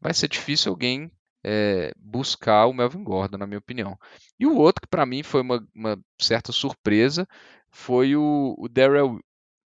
[0.00, 1.10] Vai ser difícil alguém
[1.44, 3.98] é, buscar o Melvin Gordon, na minha opinião.
[4.38, 7.28] E o outro que para mim foi uma, uma, certa surpresa
[7.70, 9.18] foi o, o Darrell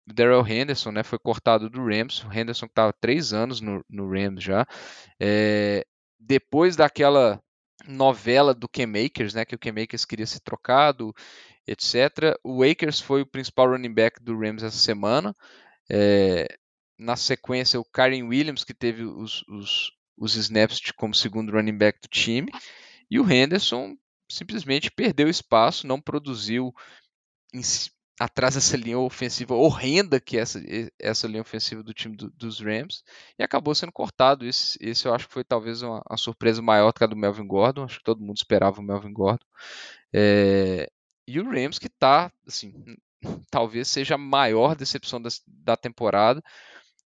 [0.07, 2.23] Darrell Henderson, né, foi cortado do Rams.
[2.23, 4.65] O Henderson estava três anos no, no Rams já.
[5.19, 5.83] É,
[6.19, 7.41] depois daquela
[7.87, 11.13] novela do K-Makers, né, que o K-Makers queria ser trocado,
[11.67, 12.37] etc.
[12.43, 15.35] O Akers foi o principal running back do Rams essa semana.
[15.89, 16.47] É,
[16.97, 21.99] na sequência, o Karen Williams, que teve os, os, os snaps como segundo running back
[22.01, 22.51] do time.
[23.09, 23.95] E o Henderson
[24.29, 26.73] simplesmente perdeu espaço, não produziu
[28.19, 30.62] atrás dessa linha ofensiva horrenda que é essa,
[30.97, 33.04] essa linha ofensiva do time do, dos Rams
[33.38, 34.45] e acabou sendo cortado.
[34.45, 37.15] Esse, esse eu acho que foi talvez uma, uma, surpresa maior do que a do
[37.15, 37.84] Melvin Gordon.
[37.84, 39.45] Acho que todo mundo esperava o Melvin Gordon.
[40.13, 40.89] É,
[41.28, 42.73] e o Rams que está, assim,
[43.51, 46.41] talvez seja a maior decepção da, da temporada.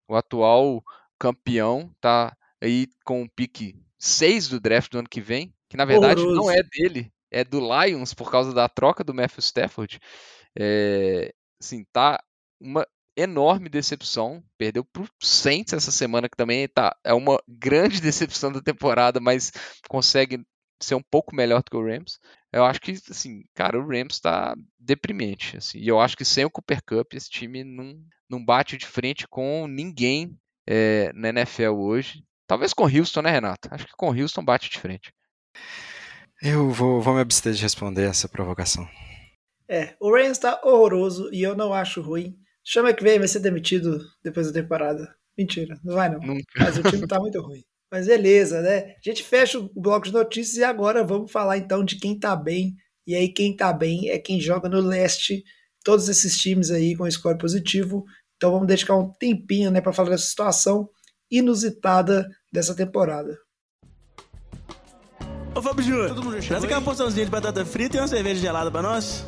[0.07, 0.83] O atual
[1.17, 5.85] campeão está aí com o pique 6 do draft do ano que vem, que na
[5.85, 6.41] verdade Horroroso.
[6.41, 9.99] não é dele, é do Lions por causa da troca do Matthew Stafford.
[10.59, 12.21] É, assim, tá
[12.59, 14.43] uma enorme decepção.
[14.57, 19.51] Perdeu pro Saints essa semana, que também tá, é uma grande decepção da temporada, mas
[19.87, 20.43] consegue
[20.81, 22.19] ser um pouco melhor do que o Rams.
[22.51, 25.57] Eu acho que, assim, cara, o Rams está deprimente.
[25.57, 27.95] Assim, e eu acho que sem o Cooper Cup, esse time não,
[28.29, 32.23] não bate de frente com ninguém é, na NFL hoje.
[32.47, 33.67] Talvez com Houston, né, Renato?
[33.71, 35.13] Acho que com Houston bate de frente.
[36.41, 38.87] Eu vou, vou me abster de responder essa provocação.
[39.69, 42.35] É, o Rams tá horroroso e eu não acho ruim.
[42.65, 45.07] Chama que vem, vai ser demitido depois da temporada.
[45.37, 46.19] Mentira, não vai não.
[46.19, 46.43] Nunca.
[46.57, 47.63] Mas o time tá muito ruim.
[47.91, 48.95] Mas beleza, né?
[48.97, 52.35] A gente fecha o bloco de notícias e agora vamos falar então de quem tá
[52.35, 52.75] bem.
[53.05, 55.43] E aí, quem tá bem é quem joga no leste.
[55.83, 58.03] Todos esses times aí com score positivo.
[58.37, 60.89] Então vamos dedicar um tempinho, né, para falar dessa situação
[61.31, 63.37] inusitada dessa temporada.
[65.55, 68.81] Ô Fábio Júnior, traz aqui uma porçãozinha de batata frita e uma cerveja gelada pra
[68.81, 69.25] nós.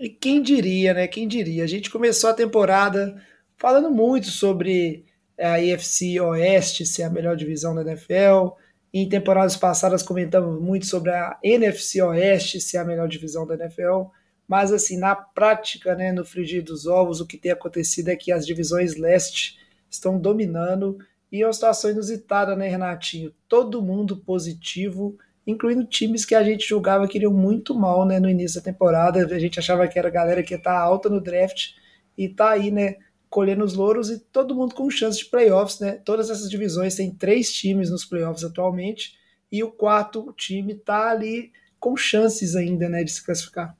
[0.00, 1.06] E quem diria, né?
[1.06, 1.62] Quem diria?
[1.62, 3.22] A gente começou a temporada
[3.58, 5.04] falando muito sobre
[5.38, 8.56] a IFC Oeste ser a melhor divisão da NFL.
[8.94, 14.04] Em temporadas passadas comentamos muito sobre a NFC Oeste ser a melhor divisão da NFL.
[14.48, 18.32] Mas assim, na prática, né, no frigir dos ovos, o que tem acontecido é que
[18.32, 19.58] as divisões leste
[19.90, 20.96] estão dominando
[21.30, 23.34] e é uma situação inusitada, né, Renatinho?
[23.46, 25.18] Todo mundo positivo,
[25.50, 29.20] incluindo times que a gente julgava que iriam muito mal, né, no início da temporada.
[29.24, 31.72] A gente achava que era a galera que tá alta no draft
[32.16, 32.96] e tá aí, né,
[33.28, 35.92] colhendo os louros e todo mundo com chance de playoffs, né?
[36.04, 39.14] Todas essas divisões têm três times nos playoffs atualmente
[39.50, 43.76] e o quarto time tá ali com chances ainda, né, de se classificar.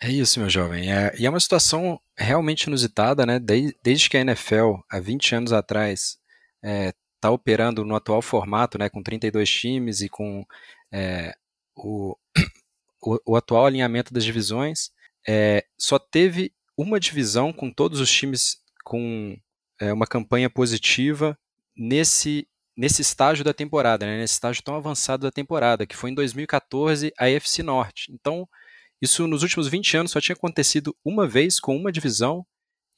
[0.00, 0.92] É isso, meu jovem.
[0.92, 3.38] É, e é uma situação realmente inusitada, né?
[3.38, 6.18] Desde, desde que a NFL, há 20 anos atrás,
[6.62, 6.92] é,
[7.24, 10.44] tá operando no atual formato, né, com 32 times e com
[10.92, 11.34] é,
[11.74, 12.14] o,
[13.02, 14.90] o, o, atual alinhamento das divisões,
[15.26, 19.34] é, só teve uma divisão com todos os times com
[19.80, 21.34] é, uma campanha positiva
[21.74, 26.14] nesse, nesse estágio da temporada, né, nesse estágio tão avançado da temporada, que foi em
[26.14, 28.12] 2014 a AFC Norte.
[28.12, 28.46] Então,
[29.00, 32.44] isso nos últimos 20 anos só tinha acontecido uma vez com uma divisão,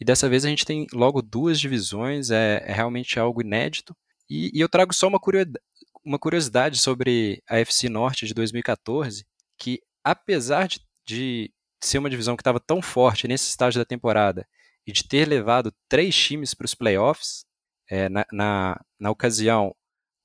[0.01, 3.97] e dessa vez a gente tem logo duas divisões, é, é realmente algo inédito.
[4.29, 5.65] E, e, eu trago só uma curiosidade,
[6.05, 9.27] uma curiosidade sobre a FC Norte de 2014,
[9.59, 14.47] que apesar de, de ser uma divisão que estava tão forte nesse estágio da temporada
[14.87, 17.45] e de ter levado três times para os playoffs,
[17.89, 19.75] é, na, na, na, ocasião,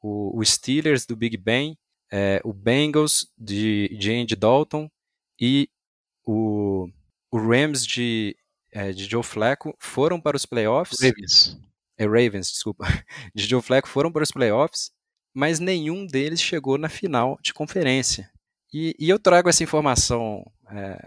[0.02, 1.78] o, o, Steelers do Big Ben,
[2.12, 4.90] é, o Bengals de, de Andy Dalton
[5.40, 5.70] e
[6.26, 6.88] o,
[7.32, 8.36] o Rams de,
[8.72, 11.00] é, de Joe Flacco foram para os playoffs.
[11.02, 11.60] Ravens.
[12.02, 12.86] É, Ravens, desculpa.
[13.36, 14.92] De Joe Flacco foram para os playoffs,
[15.34, 18.28] mas nenhum deles chegou na final de conferência.
[18.74, 20.98] E, e eu trago essa informação é,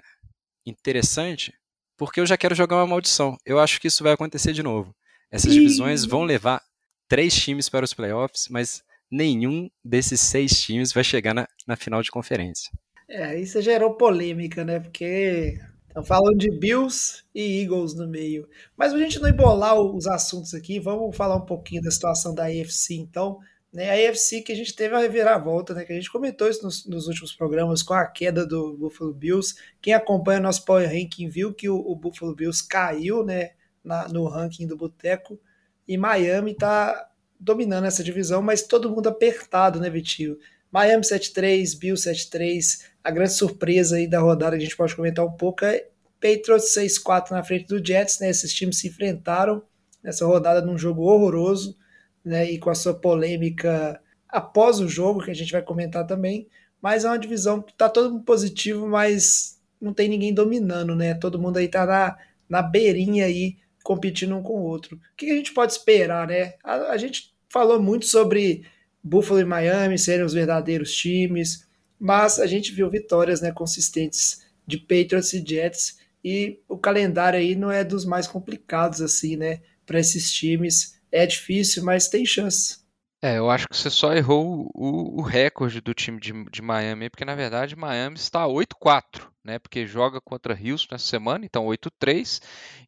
[0.65, 1.53] interessante
[1.97, 3.37] porque eu já quero jogar uma maldição.
[3.45, 4.95] Eu acho que isso vai acontecer de novo.
[5.31, 6.63] Essas divisões vão levar
[7.09, 12.03] três times para os playoffs, mas nenhum desses seis times vai chegar na, na final
[12.03, 12.71] de conferência.
[13.09, 14.79] É, isso gerou polêmica, né?
[14.79, 15.59] Porque
[15.95, 18.49] estão falando de Bills e Eagles no meio.
[18.77, 22.47] Mas a gente não embolar os assuntos aqui, vamos falar um pouquinho da situação da
[22.47, 23.39] AFC, então.
[23.73, 26.63] Né, a AFC que a gente teve a reviravolta, né, que a gente comentou isso
[26.63, 29.57] nos, nos, últimos programas com a queda do Buffalo Bills.
[29.83, 33.51] Quem acompanha nosso Power Ranking viu que o, o Buffalo Bills caiu né,
[33.83, 35.41] na, no ranking do Boteco
[35.89, 40.39] e Miami está dominando essa divisão, mas todo mundo apertado, né, Vitinho?
[40.71, 42.94] Miami 7-3, Bills 7-3.
[43.05, 45.87] A grande surpresa aí da rodada, a gente pode comentar um pouco, é
[46.21, 48.31] Patriots 6-4 na frente do Jets, né?
[48.31, 49.63] Esses times se enfrentaram
[50.03, 51.77] nessa rodada num jogo horroroso
[52.25, 56.49] né, e com a sua polêmica após o jogo, que a gente vai comentar também,
[56.81, 61.15] mas é uma divisão que está todo mundo positivo, mas não tem ninguém dominando, né?
[61.15, 62.17] Todo mundo aí está na,
[62.49, 64.97] na beirinha aí, competindo um com o outro.
[64.97, 66.55] O que a gente pode esperar, né?
[66.65, 68.65] A, a gente falou muito sobre
[69.03, 71.67] Buffalo e Miami serem os verdadeiros times,
[72.05, 77.55] mas a gente viu vitórias né, consistentes de Patriots e Jets, e o calendário aí
[77.55, 81.01] não é dos mais complicados assim, né, para esses times.
[81.11, 82.84] É difícil, mas tem chance.
[83.25, 87.09] É, eu acho que você só errou o, o recorde do time de, de, Miami,
[87.09, 89.59] porque na verdade Miami está 8-4, né?
[89.59, 92.43] Porque joga contra Houston essa semana, então 8-3.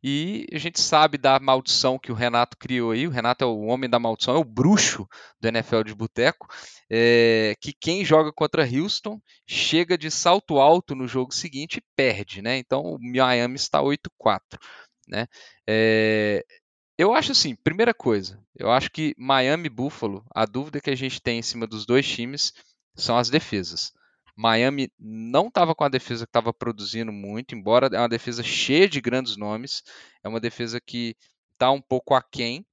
[0.05, 3.07] E a gente sabe da maldição que o Renato criou aí.
[3.07, 5.09] O Renato é o homem da maldição, é o bruxo
[5.41, 6.47] do NFL de Boteco.
[6.91, 9.19] É, que quem joga contra Houston
[9.49, 12.59] chega de salto alto no jogo seguinte e perde, né?
[12.59, 14.59] Então o Miami está 8-4.
[15.09, 15.27] Né?
[15.67, 16.45] É,
[16.99, 20.97] eu acho assim, primeira coisa, eu acho que Miami e Buffalo, a dúvida que a
[20.97, 22.53] gente tem em cima dos dois times
[22.95, 23.93] são as defesas.
[24.37, 28.89] Miami não estava com a defesa que estava produzindo muito, embora é uma defesa cheia
[28.89, 29.83] de grandes nomes,
[30.23, 31.17] é uma defesa que
[31.55, 32.65] está um pouco aquém.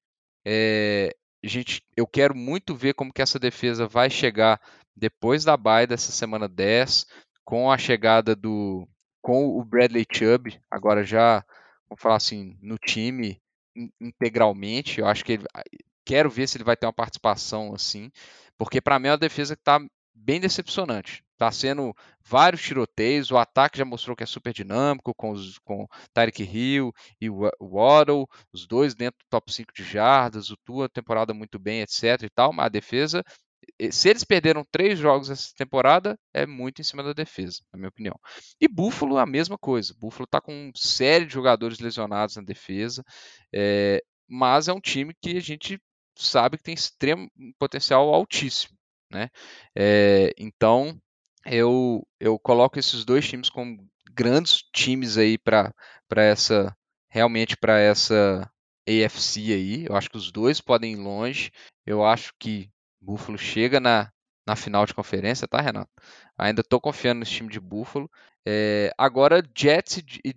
[0.46, 4.60] É, gente, eu quero muito ver como que essa defesa vai chegar
[4.96, 7.06] depois da bye dessa semana 10,
[7.44, 8.88] com a chegada do
[9.22, 11.46] com o Bradley Chubb, agora já,
[11.88, 13.42] vamos falar assim, no time,
[14.00, 15.00] integralmente.
[15.00, 15.46] Eu acho que ele,
[16.06, 18.12] quero ver se ele vai ter uma participação assim,
[18.58, 19.80] porque para mim é uma defesa que está
[20.14, 21.24] bem decepcionante.
[21.34, 25.88] Está sendo vários tiroteios, o ataque já mostrou que é super dinâmico, com, os, com
[26.14, 30.88] Tyreek Hill e o Waddle, os dois dentro do top 5 de jardas, o Tua
[30.88, 33.24] temporada muito bem, etc e tal, mas a defesa
[33.92, 37.90] se eles perderam três jogos essa temporada, é muito em cima da defesa, na minha
[37.90, 38.20] opinião.
[38.60, 39.96] E Buffalo, a mesma coisa.
[39.98, 43.04] Buffalo está com série de jogadores lesionados na defesa,
[43.54, 45.80] é, mas é um time que a gente
[46.16, 48.78] sabe que tem extremo potencial altíssimo.
[49.12, 49.30] Né?
[49.76, 50.98] É, então,
[51.46, 53.78] eu, eu coloco esses dois times como
[54.12, 55.74] grandes times aí para
[56.16, 56.76] essa
[57.10, 58.50] realmente para essa
[58.88, 59.86] AFC aí.
[59.86, 61.52] Eu acho que os dois podem ir longe.
[61.86, 62.70] Eu acho que
[63.04, 64.12] Buffalo chega na,
[64.48, 65.92] na final de conferência, tá, Renato?
[66.38, 68.10] Ainda estou confiando nesse time de Buffalo.
[68.46, 70.34] É, agora, Jets e,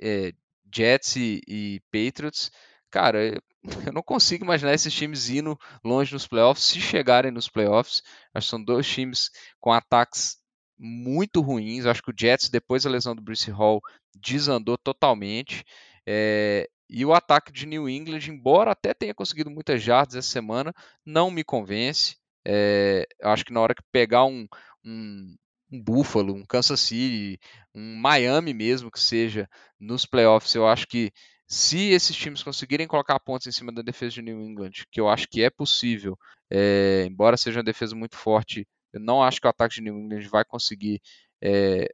[0.00, 0.32] é,
[0.74, 2.50] Jets e, e, Patriots,
[2.90, 3.40] cara,
[3.86, 8.02] eu não consigo imaginar esses times indo longe nos playoffs, se chegarem nos playoffs.
[8.34, 10.38] Acho que são dois times com ataques
[10.78, 11.86] muito ruins.
[11.86, 13.80] Acho que o Jets, depois da lesão do Bruce Hall,
[14.14, 15.64] desandou totalmente.
[16.06, 20.74] É, e o ataque de New England, embora até tenha conseguido muitas jardas essa semana,
[21.04, 22.16] não me convence.
[22.46, 24.46] É, eu acho que na hora que pegar um,
[24.84, 25.36] um,
[25.70, 27.38] um Buffalo, um Kansas City,
[27.74, 29.48] um Miami mesmo que seja
[29.78, 31.12] nos playoffs, eu acho que
[31.46, 35.08] se esses times conseguirem colocar pontos em cima da defesa de New England, que eu
[35.08, 36.18] acho que é possível,
[36.50, 39.98] é, embora seja uma defesa muito forte, eu não acho que o ataque de New
[39.98, 41.00] England vai conseguir
[41.42, 41.88] é,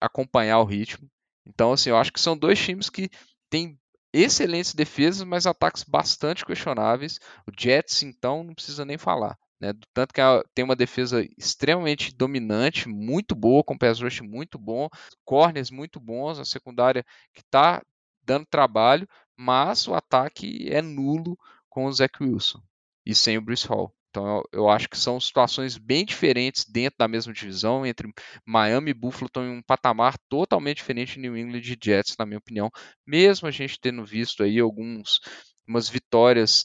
[0.00, 1.08] acompanhar o ritmo.
[1.46, 3.10] Então, assim, eu acho que são dois times que
[3.48, 3.79] têm
[4.12, 7.18] excelentes defesas, mas ataques bastante questionáveis.
[7.46, 9.38] O Jets, então, não precisa nem falar.
[9.60, 9.74] Né?
[9.92, 10.20] Tanto que
[10.54, 14.88] tem uma defesa extremamente dominante, muito boa, com pass rush muito bom,
[15.24, 17.82] corners muito bons, a secundária que está
[18.22, 21.36] dando trabalho, mas o ataque é nulo
[21.68, 22.62] com o Zach Wilson
[23.04, 23.94] e sem o Bruce Hall.
[24.10, 28.12] Então eu, eu, acho que são situações bem diferentes dentro da mesma divisão, entre
[28.44, 32.26] Miami e Buffalo estão em um patamar totalmente diferente de New England e Jets, na
[32.26, 32.70] minha opinião.
[33.06, 35.20] Mesmo a gente tendo visto aí alguns
[35.66, 36.64] umas vitórias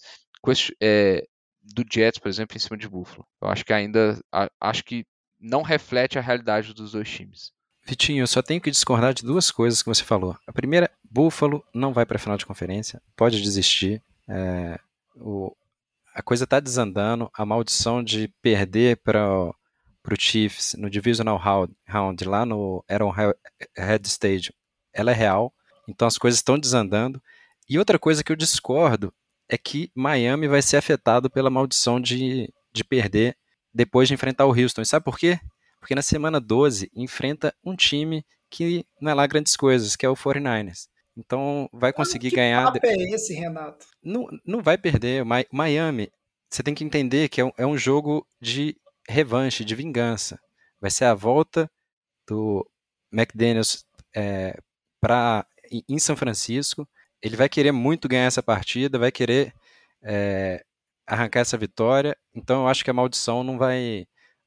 [0.82, 1.24] é,
[1.62, 3.26] do Jets, por exemplo, em cima de Buffalo.
[3.42, 5.06] Eu acho que ainda a, acho que
[5.40, 7.52] não reflete a realidade dos dois times.
[7.86, 10.36] Vitinho, eu só tenho que discordar de duas coisas que você falou.
[10.48, 14.02] A primeira, Buffalo não vai para a final de conferência, pode desistir.
[14.28, 14.80] É,
[15.16, 15.56] o,
[16.16, 19.54] a coisa está desandando, a maldição de perder para o
[20.18, 24.54] Chiefs no Divisional Round, lá no Arrowhead Stadium,
[24.94, 25.54] ela é real,
[25.90, 27.22] então as coisas estão desandando.
[27.70, 29.14] E outra coisa que eu discordo
[29.50, 33.36] é que Miami vai ser afetado pela maldição de, de perder
[33.74, 34.82] depois de enfrentar o Houston.
[34.82, 35.38] E sabe por quê?
[35.82, 40.10] Porque na semana 12 enfrenta um time que não é lá grandes coisas, que é
[40.10, 40.88] o 49ers.
[41.18, 42.72] Então vai conseguir que ganhar.
[42.74, 43.88] Que é esse, Renato?
[44.04, 45.24] Não, não vai perder.
[45.52, 46.12] Miami,
[46.50, 48.76] você tem que entender que é um, é um jogo de
[49.08, 50.40] revanche, de vingança.
[50.80, 51.70] Vai ser a volta
[52.28, 52.70] do
[53.12, 54.60] McDaniels é,
[55.00, 55.46] pra,
[55.88, 56.88] em São Francisco.
[57.22, 59.54] Ele vai querer muito ganhar essa partida, vai querer
[60.04, 60.64] é,
[61.08, 62.16] arrancar essa vitória.
[62.34, 64.06] Então eu acho que a maldição não vai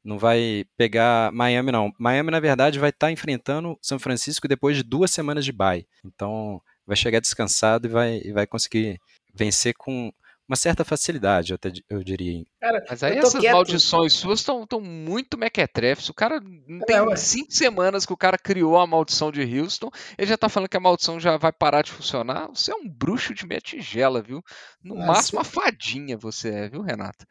[0.09, 1.93] não vai pegar Miami, não.
[1.99, 5.87] Miami, na verdade, vai estar tá enfrentando São Francisco depois de duas semanas de bye.
[6.03, 8.99] Então, vai chegar descansado e vai, e vai conseguir
[9.35, 10.11] vencer com
[10.49, 12.43] uma certa facilidade, eu, até, eu diria.
[12.59, 13.53] Cara, Mas aí essas quieto.
[13.53, 16.09] maldições suas estão muito mequetrefes.
[16.09, 19.91] O cara não tem é, cinco semanas que o cara criou a maldição de Houston,
[20.17, 22.49] ele já tá falando que a maldição já vai parar de funcionar.
[22.49, 24.43] Você é um bruxo de meia tigela, viu?
[24.83, 25.07] No Nossa.
[25.07, 27.27] máximo, uma fadinha você é, viu, Renato?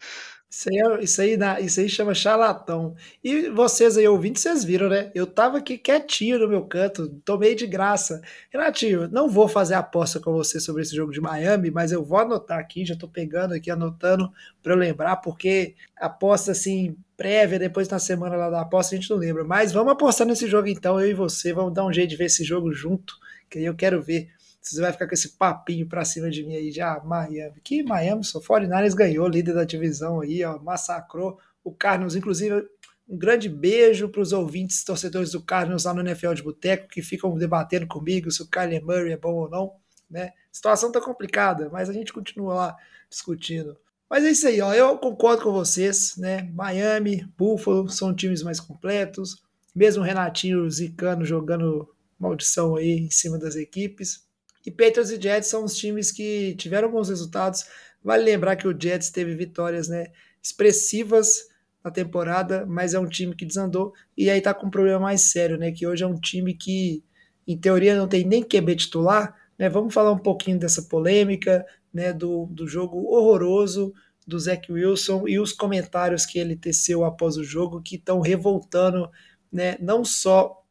[0.50, 2.96] Isso aí, é, isso, aí, isso aí chama charlatão.
[3.22, 5.12] E vocês aí ouvindo, vocês viram, né?
[5.14, 8.22] Eu tava aqui quietinho no meu canto, tomei de graça.
[8.50, 12.20] Renatinho, não vou fazer aposta com você sobre esse jogo de Miami, mas eu vou
[12.20, 14.32] anotar aqui, já tô pegando aqui, anotando
[14.64, 19.10] para eu lembrar, porque aposta assim, prévia, depois na semana lá da aposta a gente
[19.10, 19.44] não lembra.
[19.44, 22.26] Mas vamos apostar nesse jogo então, eu e você, vamos dar um jeito de ver
[22.26, 23.16] esse jogo junto,
[23.50, 24.30] que eu quero ver
[24.74, 27.60] você vai ficar com esse papinho pra cima de mim aí de ah, Miami.
[27.64, 32.16] Que Miami, só 49ers ganhou, líder da divisão aí, ó, massacrou o Cardinals.
[32.16, 32.68] Inclusive,
[33.08, 37.02] um grande beijo para os ouvintes, torcedores do Cardinals lá no NFL de Boteco, que
[37.02, 39.74] ficam debatendo comigo se o Kyler Murray é bom ou não.
[40.10, 40.28] Né?
[40.28, 42.78] A situação tá complicada, mas a gente continua lá
[43.10, 43.78] discutindo.
[44.10, 44.74] Mas é isso aí, ó.
[44.74, 46.44] Eu concordo com vocês, né?
[46.54, 49.44] Miami, Buffalo são times mais completos.
[49.76, 54.27] Mesmo o Renatinho Zicano jogando maldição aí em cima das equipes.
[54.68, 57.64] E Patriots e Jets são os times que tiveram bons resultados.
[58.04, 60.08] Vale lembrar que o Jets teve vitórias né,
[60.44, 61.48] expressivas
[61.82, 65.32] na temporada, mas é um time que desandou e aí tá com um problema mais
[65.32, 65.72] sério, né?
[65.72, 67.02] Que hoje é um time que,
[67.48, 69.34] em teoria, não tem nem QB titular.
[69.58, 69.70] Né?
[69.70, 72.12] Vamos falar um pouquinho dessa polêmica, né?
[72.12, 73.94] Do, do jogo horroroso
[74.28, 79.10] do Zach Wilson e os comentários que ele teceu após o jogo que estão revoltando,
[79.50, 79.78] né?
[79.80, 80.62] Não só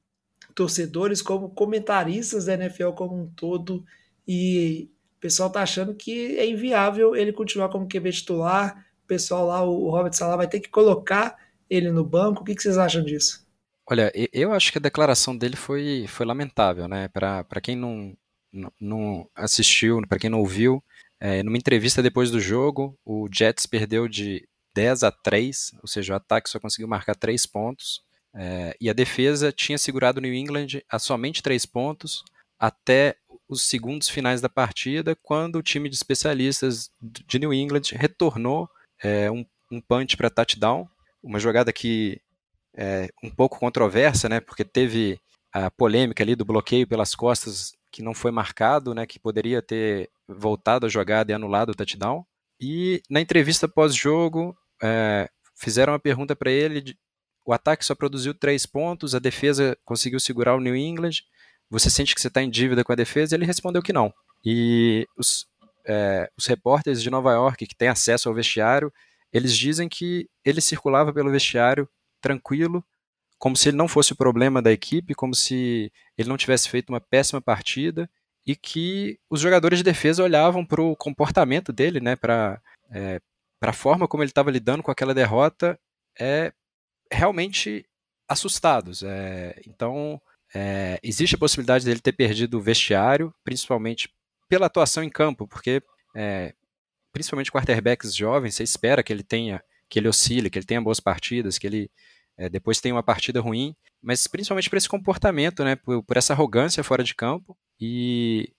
[0.57, 3.85] torcedores, como comentaristas da NFL como um todo.
[4.27, 8.85] E o pessoal tá achando que é inviável ele continuar como QB titular.
[9.05, 11.37] O pessoal lá, o Robert Salah, vai ter que colocar
[11.69, 12.41] ele no banco.
[12.41, 13.47] O que, vocês acham disso?
[13.89, 17.07] Olha, eu acho que a declaração dele foi, foi lamentável, né?
[17.09, 18.17] Para quem não,
[18.81, 20.83] não assistiu, para quem não ouviu,
[21.21, 26.15] é, numa entrevista depois do jogo, o Jets perdeu de 10 a 3, ou seja,
[26.15, 28.03] o ataque só conseguiu marcar 3 pontos.
[28.39, 32.23] É, e a defesa tinha segurado o New England a somente três pontos
[32.59, 33.17] até
[33.49, 38.69] os segundos finais da partida, quando o time de especialistas de New England retornou
[39.03, 40.89] é, um, um punch para touchdown,
[41.23, 42.21] uma jogada que
[42.77, 45.19] é um pouco controversa, né, porque teve
[45.53, 50.11] a polêmica ali do bloqueio pelas costas que não foi marcado, né, que poderia ter
[50.29, 52.27] voltado a jogada e anulado o touchdown.
[52.61, 56.97] E na entrevista pós-jogo, é, fizeram uma pergunta para ele
[57.47, 61.23] o ataque só produziu três pontos, a defesa conseguiu segurar o New England.
[61.71, 63.37] Você sente que você está em dívida com a defesa?
[63.37, 64.13] Ele respondeu que não.
[64.45, 65.47] E os,
[65.87, 68.93] é, os repórteres de Nova York que têm acesso ao vestiário,
[69.33, 71.89] eles dizem que ele circulava pelo vestiário
[72.21, 72.85] tranquilo,
[73.39, 76.91] como se ele não fosse o problema da equipe, como se ele não tivesse feito
[76.91, 78.11] uma péssima partida
[78.45, 83.21] e que os jogadores de defesa olhavam para o comportamento dele, né, para é,
[83.61, 85.79] a forma como ele estava lidando com aquela derrota,
[86.19, 86.53] é,
[87.13, 87.87] realmente
[88.29, 89.03] assustados.
[89.03, 90.21] É, então,
[90.55, 94.09] é, existe a possibilidade dele ter perdido o vestiário, principalmente
[94.49, 95.83] pela atuação em campo, porque
[96.15, 96.55] é,
[97.13, 101.01] principalmente quarterbacks jovens, você espera que ele tenha, que ele oscile, que ele tenha boas
[101.01, 101.91] partidas, que ele
[102.37, 106.33] é, depois tenha uma partida ruim, mas principalmente por esse comportamento, né, por, por essa
[106.33, 107.57] arrogância fora de campo.
[107.81, 108.53] E,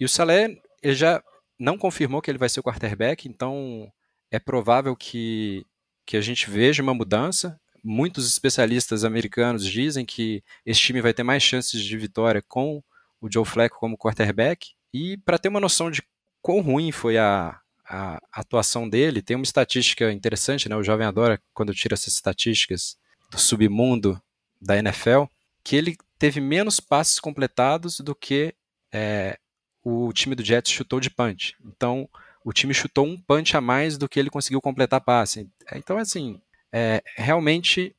[0.00, 1.22] e o Salé ele já
[1.58, 3.92] não confirmou que ele vai ser o quarterback, então
[4.30, 5.64] é provável que
[6.08, 7.60] que a gente veja uma mudança.
[7.90, 12.82] Muitos especialistas americanos dizem que esse time vai ter mais chances de vitória com
[13.18, 14.72] o Joe Flacco como quarterback.
[14.92, 16.02] E para ter uma noção de
[16.42, 17.58] quão ruim foi a,
[17.88, 20.76] a atuação dele, tem uma estatística interessante, né?
[20.76, 22.98] O jovem adora quando tira essas estatísticas
[23.30, 24.20] do submundo
[24.60, 25.24] da NFL,
[25.64, 28.54] que ele teve menos passes completados do que
[28.92, 29.38] é,
[29.82, 31.56] o time do Jets chutou de punch.
[31.64, 32.06] Então,
[32.44, 35.48] o time chutou um punch a mais do que ele conseguiu completar passe.
[35.72, 36.38] Então, assim,
[36.72, 37.94] é, realmente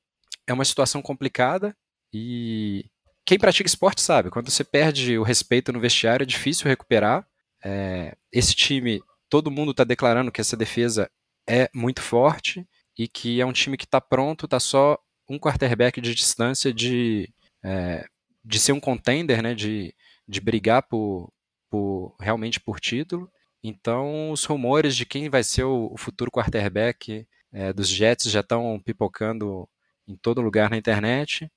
[0.48, 1.76] é uma situação complicada
[2.14, 2.86] e
[3.26, 7.28] quem pratica esporte sabe, quando você perde o respeito no vestiário é difícil recuperar.
[7.64, 11.10] É, esse time, todo mundo está declarando que essa defesa
[11.48, 12.68] é muito forte
[12.98, 14.98] e que é um time que está pronto, está só
[15.30, 17.32] um quarterback de distância de,
[17.64, 18.06] é,
[18.44, 19.94] de ser um contender, né, de,
[20.28, 21.32] de brigar por,
[21.70, 23.30] por realmente por título.
[23.64, 28.42] Então, os rumores de quem vai ser o, o futuro quarterback é, dos Jets já
[28.42, 29.68] estão pipocando
[30.08, 31.50] em todo lugar na internet.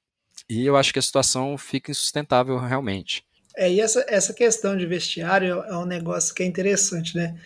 [0.48, 3.24] E eu acho que a situação fica insustentável realmente.
[3.56, 7.38] É, e essa, essa questão de vestiário é um negócio que é interessante, né?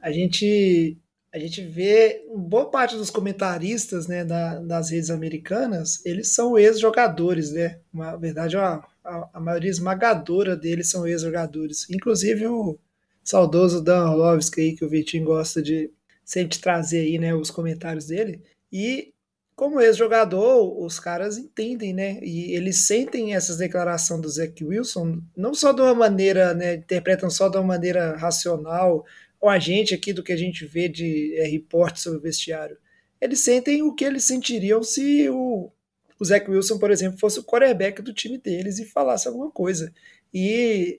[0.00, 0.98] A gente,
[1.32, 7.50] a gente vê boa parte dos comentaristas né, da, das redes americanas, eles são ex-jogadores,
[7.50, 7.78] né?
[7.92, 11.88] Na verdade, a, a, a, maioria esmagadora deles são ex-jogadores.
[11.88, 12.78] Inclusive o
[13.22, 15.90] saudoso Dan Orlovsky aí, que o Vitinho gosta de
[16.24, 18.42] sempre trazer aí, né, os comentários dele.
[18.72, 19.12] E
[19.56, 22.18] como ex-jogador, os caras entendem, né?
[22.22, 26.74] E eles sentem essas declarações do Zach Wilson, não só de uma maneira, né?
[26.74, 29.04] Interpretam só de uma maneira racional,
[29.40, 32.76] ou a gente aqui do que a gente vê de é, reporte sobre o vestiário.
[33.20, 35.70] Eles sentem o que eles sentiriam se o,
[36.18, 39.92] o Zach Wilson, por exemplo, fosse o quarterback do time deles e falasse alguma coisa.
[40.32, 40.98] E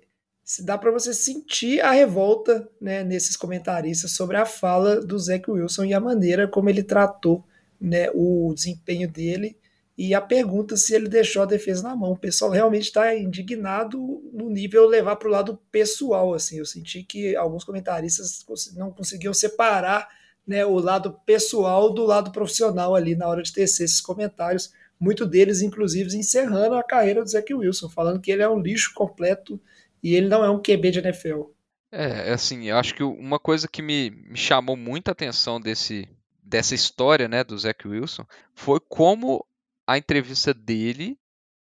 [0.64, 5.86] dá para você sentir a revolta né, nesses comentaristas sobre a fala do Zach Wilson
[5.86, 7.44] e a maneira como ele tratou
[7.82, 9.58] né, o desempenho dele
[9.98, 12.12] e a pergunta se ele deixou a defesa na mão.
[12.12, 13.98] O pessoal realmente está indignado
[14.34, 16.34] no nível levar para o lado pessoal.
[16.34, 20.08] Assim, eu senti que alguns comentaristas não conseguiam separar
[20.46, 24.72] né, o lado pessoal do lado profissional ali na hora de tecer esses comentários.
[25.00, 28.94] Muito deles, inclusive, encerrando a carreira do Zach Wilson, falando que ele é um lixo
[28.94, 29.60] completo
[30.06, 31.46] e ele não é um QB de NFL.
[31.92, 36.08] É, assim, eu acho que uma coisa que me, me chamou muita atenção desse,
[36.44, 39.44] dessa história, né, do Zach Wilson, foi como
[39.88, 41.18] a entrevista dele,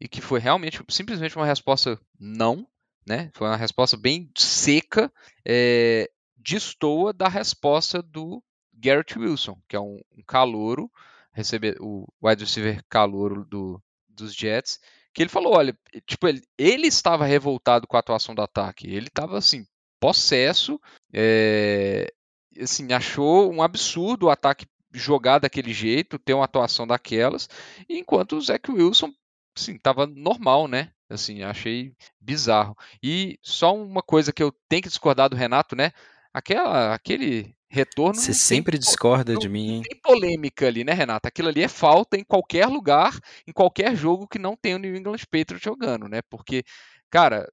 [0.00, 2.66] e que foi realmente simplesmente uma resposta não,
[3.06, 5.12] né, foi uma resposta bem seca,
[5.44, 10.90] é, destoa da resposta do Garrett Wilson, que é um, um calouro,
[11.34, 14.80] receber o wide receiver calouro do, dos Jets,
[15.14, 19.08] que ele falou, olha, tipo, ele, ele estava revoltado com a atuação do ataque, ele
[19.08, 19.66] estava assim,
[20.00, 20.80] possesso,
[21.12, 22.12] é,
[22.60, 27.48] assim, achou um absurdo o ataque jogar daquele jeito, ter uma atuação daquelas,
[27.88, 29.12] enquanto o Zach Wilson,
[29.56, 30.90] assim, estava normal, né?
[31.08, 32.76] Assim, achei bizarro.
[33.02, 35.92] E só uma coisa que eu tenho que discordar do Renato, né?
[36.32, 38.20] Aquela, aquele retorno.
[38.20, 39.82] Você sempre tem, discorda não, de mim, hein?
[39.82, 41.26] Tem polêmica ali, né, Renato?
[41.26, 44.94] Aquilo ali é falta em qualquer lugar, em qualquer jogo que não tenha o New
[44.94, 46.20] England Patriots jogando, né?
[46.28, 46.62] Porque,
[47.10, 47.50] cara,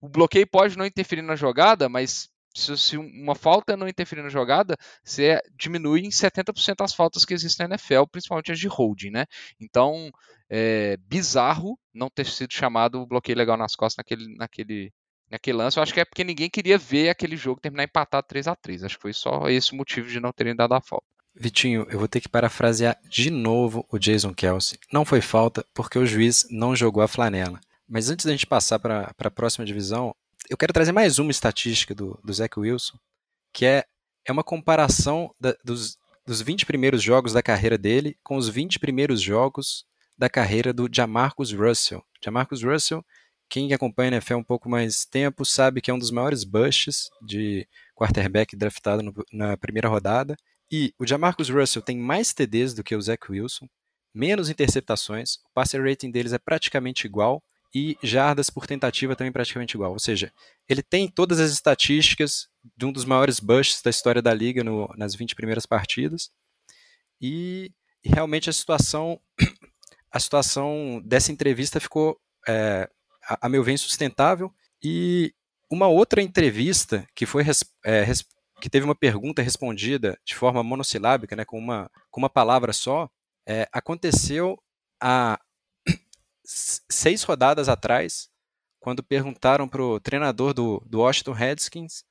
[0.00, 4.28] o bloqueio pode não interferir na jogada, mas se, se uma falta não interferir na
[4.28, 9.10] jogada, você diminui em 70% as faltas que existem na NFL, principalmente as de holding,
[9.10, 9.24] né?
[9.58, 10.10] Então,
[10.50, 14.92] é bizarro não ter sido chamado o bloqueio legal nas costas naquele, naquele
[15.30, 15.78] naquele lance.
[15.78, 18.84] Eu acho que é porque ninguém queria ver aquele jogo terminar empatado 3 a 3
[18.84, 21.06] Acho que foi só esse o motivo de não terem dado a falta.
[21.34, 24.78] Vitinho, eu vou ter que parafrasear de novo o Jason Kelsey.
[24.92, 27.60] Não foi falta porque o juiz não jogou a flanela.
[27.88, 30.14] Mas antes da gente passar para a próxima divisão,
[30.50, 32.98] eu quero trazer mais uma estatística do, do Zach Wilson,
[33.52, 33.84] que é,
[34.26, 38.78] é uma comparação da, dos, dos 20 primeiros jogos da carreira dele com os 20
[38.78, 39.84] primeiros jogos
[40.18, 42.02] da carreira do Jamarcus Russell.
[42.22, 43.04] Jamarcus Russell
[43.48, 47.08] quem acompanha a NFL um pouco mais tempo sabe que é um dos maiores busts
[47.26, 50.36] de quarterback draftado no, na primeira rodada.
[50.70, 53.66] E o Jamarcus Russell tem mais TDs do que o Zach Wilson,
[54.14, 57.42] menos interceptações, o passer rating deles é praticamente igual
[57.74, 59.92] e jardas por tentativa também praticamente igual.
[59.92, 60.32] Ou seja,
[60.68, 64.92] ele tem todas as estatísticas de um dos maiores busts da história da liga no,
[64.96, 66.30] nas 20 primeiras partidas.
[67.20, 67.72] E,
[68.04, 69.20] e, realmente a situação
[70.10, 72.88] a situação dessa entrevista ficou é,
[73.28, 74.52] a, meu ver, insustentável.
[74.82, 75.34] E
[75.70, 77.44] uma outra entrevista que foi
[77.84, 78.04] é,
[78.60, 83.08] que teve uma pergunta respondida de forma monossilábica, né, com uma, com uma palavra só,
[83.46, 84.60] é, aconteceu
[85.00, 85.38] há
[86.44, 88.28] seis rodadas atrás,
[88.80, 92.04] quando perguntaram para o treinador do, do Washington Redskins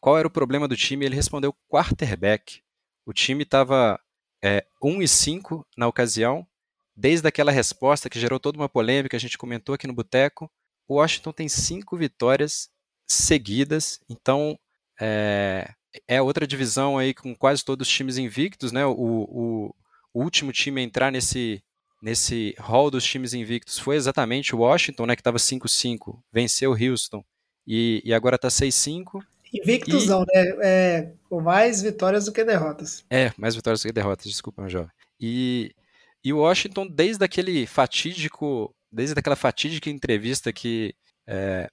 [0.00, 2.62] qual era o problema do time, ele respondeu quarterback.
[3.04, 4.00] O time estava
[4.42, 6.46] é, 1 e 5 na ocasião,
[6.96, 10.50] desde aquela resposta que gerou toda uma polêmica, a gente comentou aqui no Boteco.
[10.88, 12.70] O Washington tem cinco vitórias
[13.06, 14.58] seguidas, então
[15.00, 15.70] é,
[16.06, 18.84] é, outra divisão aí com quase todos os times invictos, né?
[18.86, 19.74] O, o,
[20.12, 21.62] o último time a entrar nesse,
[22.02, 25.16] nesse hall dos times invictos foi exatamente o Washington, né?
[25.16, 27.24] Que estava 5-5, venceu o Houston
[27.66, 29.22] e, e agora está 6-5.
[29.52, 30.08] Invictus e...
[30.08, 30.56] não, né?
[30.62, 33.04] É, com mais vitórias do que derrotas.
[33.10, 34.90] É, mais vitórias do que derrotas, desculpa, meu jovem.
[35.20, 35.74] E,
[36.22, 40.94] e o Washington, desde aquele fatídico, desde aquela fatídica entrevista que,
[41.26, 41.68] é,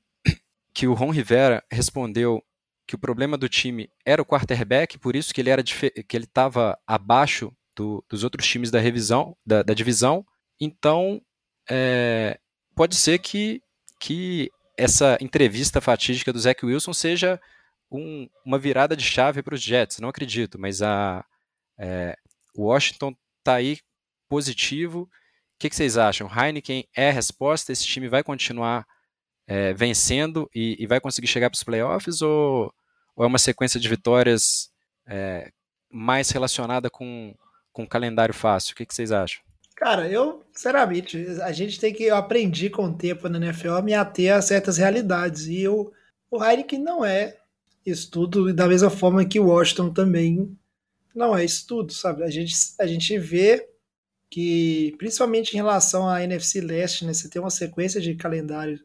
[0.74, 2.43] que o Ron Rivera respondeu
[2.88, 6.26] que o problema do time era o quarterback, por isso que ele era que ele
[6.26, 10.26] estava abaixo do, dos outros times da revisão, da, da divisão.
[10.59, 11.22] Então,
[11.70, 12.39] é,
[12.76, 13.61] pode ser que,
[13.99, 17.39] que essa entrevista fatídica do Zach Wilson seja
[17.91, 19.99] um, uma virada de chave para os Jets.
[19.99, 21.26] Não acredito, mas a
[21.80, 22.16] é,
[22.57, 23.80] Washington está aí
[24.30, 25.09] positivo.
[25.56, 26.30] O que, que, vocês acham?
[26.30, 27.72] Heineken é a resposta?
[27.72, 28.86] Esse time vai continuar
[29.47, 32.22] é, vencendo e, e, vai conseguir chegar para os playoffs?
[32.22, 32.74] Ou,
[33.16, 34.70] ou, é uma sequência de vitórias
[35.08, 35.49] é,
[35.89, 37.34] mais relacionada com,
[37.72, 38.74] com calendário fácil?
[38.74, 39.41] O que, que, vocês acham?
[39.78, 42.03] Cara, eu, sinceramente, a gente tem que.
[42.03, 45.47] Eu aprendi com o tempo na NFL a me ater a certas realidades.
[45.47, 45.93] E eu,
[46.30, 47.38] o Heineken não é
[47.86, 50.58] isso tudo, da mesma forma que o Washington também
[51.16, 52.24] não é isso tudo, sabe?
[52.24, 53.70] A gente, a gente vê
[54.30, 58.80] que, principalmente em relação à NFC Leste, né, você tem uma sequência de calendário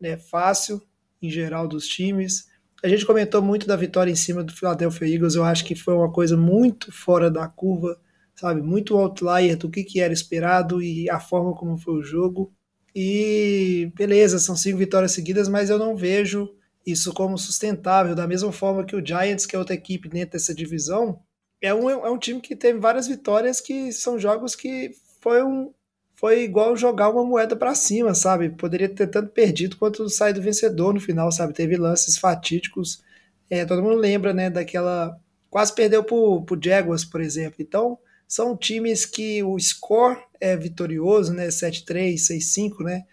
[0.00, 0.82] né, fácil,
[1.20, 2.46] em geral, dos times.
[2.82, 5.94] A gente comentou muito da vitória em cima do Philadelphia Eagles, eu acho que foi
[5.94, 8.00] uma coisa muito fora da curva,
[8.34, 8.62] sabe?
[8.62, 12.52] Muito outlier do que, que era esperado e a forma como foi o jogo.
[12.94, 16.48] E beleza, são cinco vitórias seguidas, mas eu não vejo
[16.86, 20.54] isso como sustentável, da mesma forma que o Giants, que é outra equipe dentro dessa
[20.54, 21.20] divisão,
[21.60, 25.72] é um, é um time que teve várias vitórias que são jogos que foi um
[26.14, 28.50] foi igual jogar uma moeda para cima, sabe?
[28.50, 31.52] Poderia ter tanto perdido quanto saído vencedor no final, sabe?
[31.52, 33.00] Teve lances fatídicos.
[33.48, 35.16] É, todo mundo lembra, né, daquela
[35.48, 37.56] quase perdeu pro, pro Jaguars, por exemplo.
[37.60, 37.96] Então,
[38.26, 43.04] são times que o score é vitorioso, né, 7-3, 6-5, né?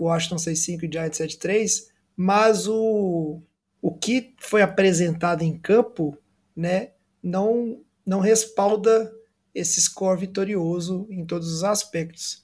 [0.00, 3.42] Washington 6-5 e Giants 7-3, mas o,
[3.80, 6.16] o que foi apresentado em campo,
[6.56, 6.90] né,
[7.22, 9.12] não, não respalda
[9.54, 12.42] esse score vitorioso em todos os aspectos.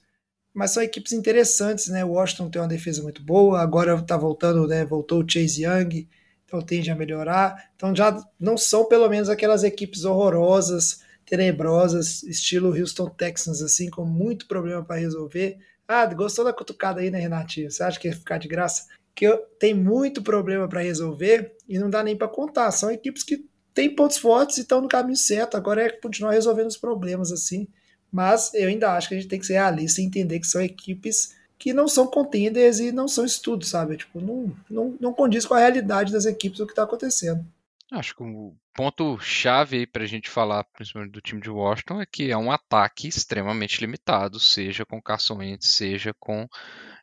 [0.53, 2.03] Mas são equipes interessantes, né?
[2.03, 4.83] O Washington tem uma defesa muito boa, agora está voltando, né?
[4.85, 6.07] Voltou o Chase Young,
[6.45, 7.71] então tende a melhorar.
[7.75, 14.05] Então já não são pelo menos aquelas equipes horrorosas, tenebrosas, estilo Houston Texans, assim, com
[14.05, 15.57] muito problema para resolver.
[15.87, 17.71] Ah, gostou da cutucada aí, né, Renatinho?
[17.71, 18.87] Você acha que ia ficar de graça?
[19.15, 19.27] que
[19.59, 22.71] tem muito problema para resolver e não dá nem para contar.
[22.71, 25.55] São equipes que têm pontos fortes e estão no caminho certo.
[25.55, 27.67] Agora é continuar resolvendo os problemas assim.
[28.11, 30.61] Mas eu ainda acho que a gente tem que ser realista e entender que são
[30.61, 33.95] equipes que não são contenders e não são estudos, sabe?
[33.95, 37.45] Tipo, não, não, não condiz com a realidade das equipes o que está acontecendo.
[37.91, 42.01] Acho que o ponto chave aí para a gente falar, principalmente do time de Washington,
[42.01, 46.47] é que é um ataque extremamente limitado, seja com Carson Wentz, seja com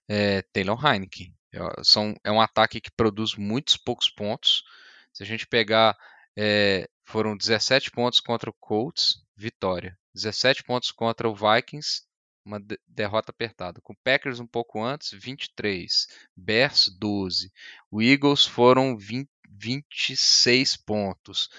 [0.09, 1.33] é, Taylor Heineken.
[1.53, 4.65] É, são, é um ataque que produz muitos poucos pontos.
[5.13, 5.97] Se a gente pegar,
[6.41, 9.99] é, foram 17 pontos contra o Colts, vitória.
[10.15, 12.03] 17 pontos contra o Vikings,
[12.45, 13.81] uma de derrota apertada.
[13.81, 16.07] Com o Packers um pouco antes, 23.
[16.37, 17.53] Bears, 12.
[17.91, 21.51] O Eagles foram 20, 26 pontos.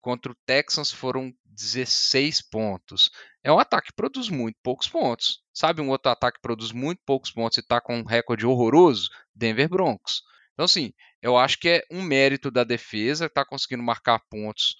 [0.00, 3.10] Contra o Texans foram 16 pontos.
[3.44, 5.42] É um ataque que produz muito poucos pontos.
[5.52, 9.10] Sabe um outro ataque que produz muito poucos pontos e está com um recorde horroroso?
[9.34, 10.22] Denver Broncos.
[10.56, 10.92] Então, assim,
[11.22, 14.76] eu acho que é um mérito da defesa, está conseguindo marcar pontos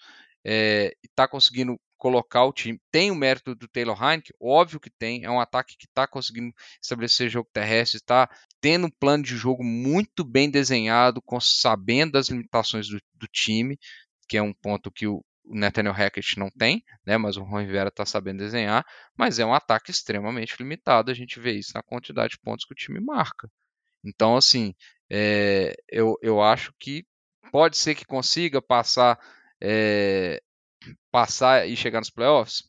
[1.02, 2.80] está conseguindo colocar o time.
[2.90, 4.34] Tem o mérito do Taylor Heineken?
[4.40, 5.24] Óbvio que tem.
[5.24, 8.28] É um ataque que está conseguindo estabelecer jogo terrestre, está
[8.60, 13.78] tendo um plano de jogo muito bem desenhado, com, sabendo das limitações do, do time,
[14.28, 17.60] que é um ponto que o, o Nathaniel Hackett não tem, né, mas o Ron
[17.60, 18.84] Rivera está sabendo desenhar,
[19.16, 22.72] mas é um ataque extremamente limitado, a gente vê isso na quantidade de pontos que
[22.72, 23.48] o time marca.
[24.06, 24.74] Então, assim,
[25.10, 27.04] é, eu, eu acho que
[27.50, 29.18] pode ser que consiga passar,
[29.60, 30.40] é,
[31.10, 32.62] passar e chegar nos playoffs?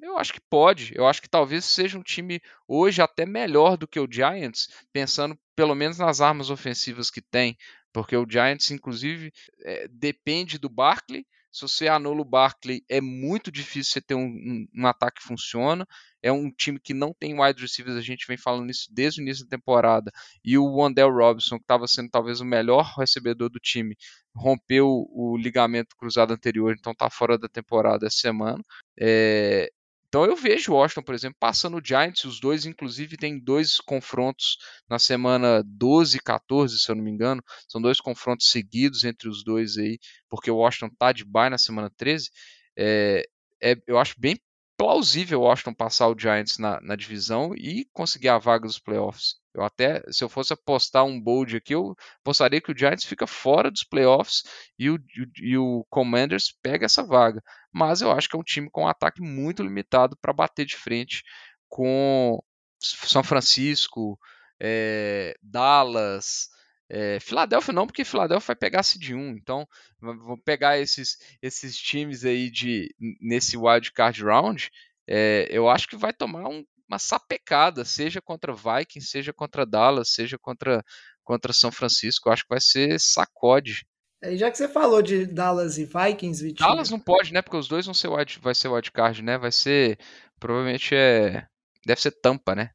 [0.00, 0.92] Eu acho que pode.
[0.94, 5.38] Eu acho que talvez seja um time hoje até melhor do que o Giants, pensando
[5.56, 7.56] pelo menos nas armas ofensivas que tem,
[7.92, 9.32] porque o Giants, inclusive,
[9.64, 14.24] é, depende do Barkley se você anula o Barkley, é muito difícil você ter um,
[14.24, 15.86] um, um, ataque que funciona.
[16.22, 19.22] É um time que não tem wide receivers, a gente vem falando isso desde o
[19.22, 20.10] início da temporada.
[20.44, 23.96] E o Wandell Robinson, que estava sendo talvez o melhor recebedor do time,
[24.34, 28.62] rompeu o ligamento cruzado anterior, então está fora da temporada essa semana.
[28.98, 29.70] É,
[30.08, 33.78] Então eu vejo o Washington, por exemplo, passando o Giants, os dois, inclusive, têm dois
[33.78, 34.58] confrontos
[34.88, 37.42] na semana 12 e 14, se eu não me engano.
[37.68, 39.98] São dois confrontos seguidos entre os dois aí,
[40.28, 42.30] porque o Washington tá de bye na semana 13.
[42.76, 43.24] É,
[43.62, 44.36] é, eu acho bem
[44.76, 49.36] plausível o Washington passar o Giants na, na, divisão e conseguir a vaga dos playoffs.
[49.54, 53.26] Eu até, se eu fosse apostar um bold aqui, eu apostaria que o Giants fica
[53.26, 54.42] fora dos playoffs
[54.78, 54.98] e o,
[55.38, 57.42] e o Commanders pega essa vaga.
[57.72, 60.76] Mas eu acho que é um time com um ataque muito limitado para bater de
[60.76, 61.22] frente
[61.68, 62.42] com
[62.80, 64.18] São Francisco,
[64.58, 66.48] é, Dallas,
[66.94, 69.66] é, Filadélfia não, porque Filadélfia vai pegar de 1, então
[69.98, 74.70] vou pegar esses, esses times aí de nesse wild card round,
[75.08, 80.10] é, eu acho que vai tomar um, uma sapecada, seja contra Vikings, seja contra Dallas,
[80.10, 80.84] seja contra,
[81.24, 83.86] contra São Francisco, eu acho que vai ser sacode.
[84.20, 86.68] É, já que você falou de Dallas e Vikings, Vitinho...
[86.68, 89.38] Dallas não pode, né, porque os dois vão ser wild, vai ser wild card, né,
[89.38, 89.98] vai ser,
[90.38, 91.46] provavelmente é,
[91.86, 92.68] deve ser Tampa, né.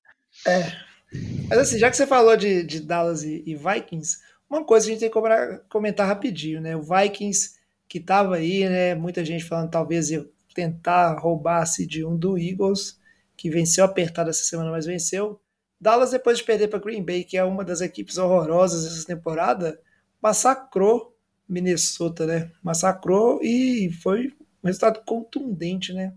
[0.47, 0.86] É,
[1.49, 4.17] mas assim, já que você falou de, de Dallas e, e, Vikings,
[4.49, 6.75] uma coisa a gente tem que comentar rapidinho, né?
[6.75, 8.95] O Vikings que estava aí, né?
[8.95, 12.99] Muita gente falando talvez ia tentar roubar a seed 1 do Eagles,
[13.35, 15.39] que venceu apertado essa semana, mas venceu.
[15.79, 19.79] Dallas, depois de perder para Green Bay, que é uma das equipes horrorosas dessa temporada,
[20.21, 21.15] massacrou
[21.47, 22.51] Minnesota, né?
[22.61, 24.33] Massacrou e foi
[24.63, 26.13] um resultado contundente, né?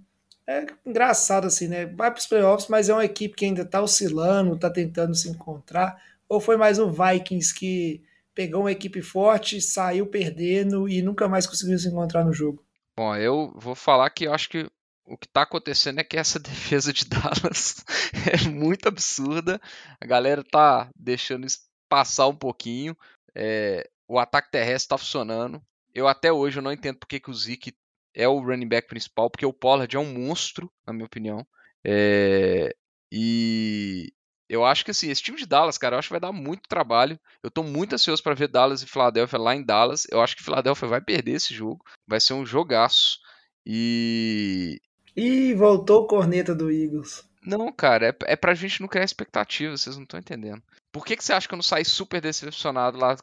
[0.51, 1.86] É engraçado assim, né?
[1.86, 5.28] Vai para os playoffs, mas é uma equipe que ainda está oscilando, está tentando se
[5.28, 6.03] encontrar.
[6.28, 8.03] Ou foi mais o Vikings que
[8.34, 12.64] pegou uma equipe forte, saiu perdendo e nunca mais conseguiu se encontrar no jogo?
[12.96, 14.68] Bom, eu vou falar que eu acho que
[15.07, 17.84] o que está acontecendo é que essa defesa de Dallas
[18.26, 19.61] é muito absurda.
[20.01, 22.96] A galera tá deixando isso passar um pouquinho.
[23.34, 25.62] É, o ataque terrestre está funcionando.
[25.94, 27.72] Eu até hoje eu não entendo porque que o Zeke
[28.15, 31.47] é o running back principal, porque o Pollard é um monstro, na minha opinião.
[31.85, 32.75] É,
[33.11, 34.13] e
[34.49, 36.69] eu acho que assim, esse time de Dallas, cara, eu acho que vai dar muito
[36.69, 37.19] trabalho.
[37.43, 40.07] Eu tô muito ansioso para ver Dallas e Philadelphia lá em Dallas.
[40.11, 41.85] Eu acho que Philadelphia vai perder esse jogo.
[42.07, 43.19] Vai ser um jogaço.
[43.65, 44.81] E.
[45.17, 47.25] Ih, voltou o corneta do Eagles.
[47.47, 50.63] Não, cara, é, é pra gente não criar expectativa, vocês não estão entendendo.
[50.93, 53.17] Por que, que você acha que eu não saí super decepcionado lá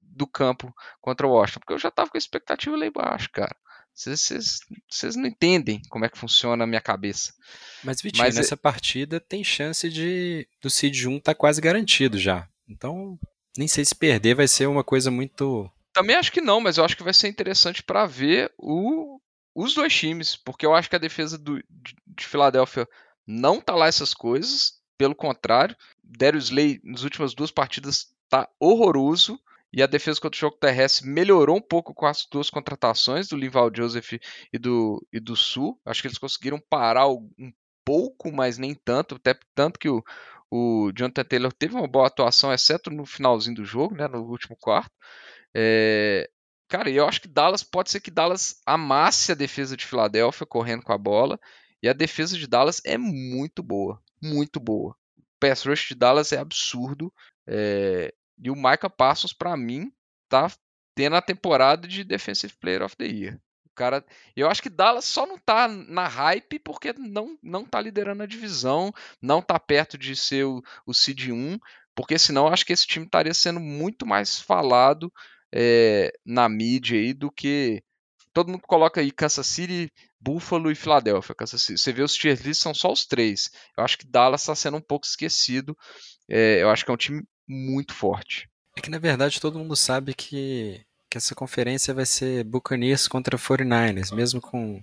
[0.00, 1.60] do campo contra o Washington?
[1.60, 3.54] Porque eu já tava com a expectativa lá embaixo, cara.
[3.94, 7.32] Vocês não entendem como é que funciona a minha cabeça.
[7.84, 8.56] Mas, Vitinho, Mas, é nessa é...
[8.56, 12.48] partida tem chance de do Seed 1 tá quase garantido já.
[12.68, 13.18] Então,
[13.56, 15.70] nem sei se perder vai ser uma coisa muito.
[15.92, 19.20] Também acho que não, mas eu acho que vai ser interessante para ver o,
[19.54, 22.88] os dois times, porque eu acho que a defesa do, de, de Filadélfia
[23.26, 24.82] não tá lá essas coisas.
[24.98, 29.38] Pelo contrário, Darius Slay nas últimas duas partidas tá horroroso.
[29.76, 33.36] E a defesa contra o jogo terrestre melhorou um pouco com as duas contratações do
[33.36, 34.12] Lival Joseph
[34.52, 35.80] e do, e do Sul.
[35.84, 37.52] Acho que eles conseguiram parar um
[37.84, 39.16] pouco, mas nem tanto.
[39.16, 40.00] Até tanto que o,
[40.48, 44.56] o Jonathan Taylor teve uma boa atuação, exceto no finalzinho do jogo, né, no último
[44.60, 44.92] quarto.
[45.52, 46.30] É,
[46.68, 50.84] cara, eu acho que Dallas pode ser que Dallas amasse a defesa de Filadélfia correndo
[50.84, 51.36] com a bola.
[51.82, 54.94] E a defesa de Dallas é muito boa, muito boa.
[55.18, 57.12] O pass rush de Dallas é absurdo.
[57.44, 59.92] É, e o Micah Parsons, para mim,
[60.28, 60.50] tá
[60.94, 63.40] tendo a temporada de Defensive Player of the Year.
[63.66, 64.04] O cara,
[64.36, 68.26] eu acho que Dallas só não tá na hype porque não não tá liderando a
[68.26, 71.58] divisão, não tá perto de ser o, o seed 1,
[71.94, 75.12] porque senão eu acho que esse time estaria sendo muito mais falado
[75.52, 77.82] é, na mídia aí do que
[78.32, 81.34] todo mundo coloca aí Kansas City, Buffalo e Filadélfia.
[81.38, 83.50] Você vê os tier lists são só os três.
[83.76, 85.76] Eu acho que Dallas está sendo um pouco esquecido.
[86.28, 88.48] É, eu acho que é um time muito forte.
[88.76, 93.38] É que na verdade todo mundo sabe que, que essa conferência vai ser Buccaneers contra
[93.38, 94.82] 49ers, mesmo com,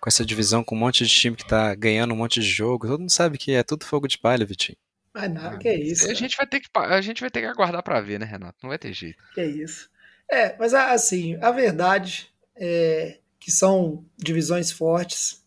[0.00, 2.86] com essa divisão, com um monte de time que tá ganhando um monte de jogo.
[2.86, 4.78] Todo mundo sabe que é tudo fogo de palha, Vitinho.
[5.12, 6.10] Mas nada, ah, que é isso.
[6.10, 8.58] A gente, vai ter que, a gente vai ter que aguardar para ver, né, Renato?
[8.62, 9.22] Não vai ter jeito.
[9.32, 9.88] Que é isso.
[10.30, 15.43] É, mas assim, a verdade é que são divisões fortes.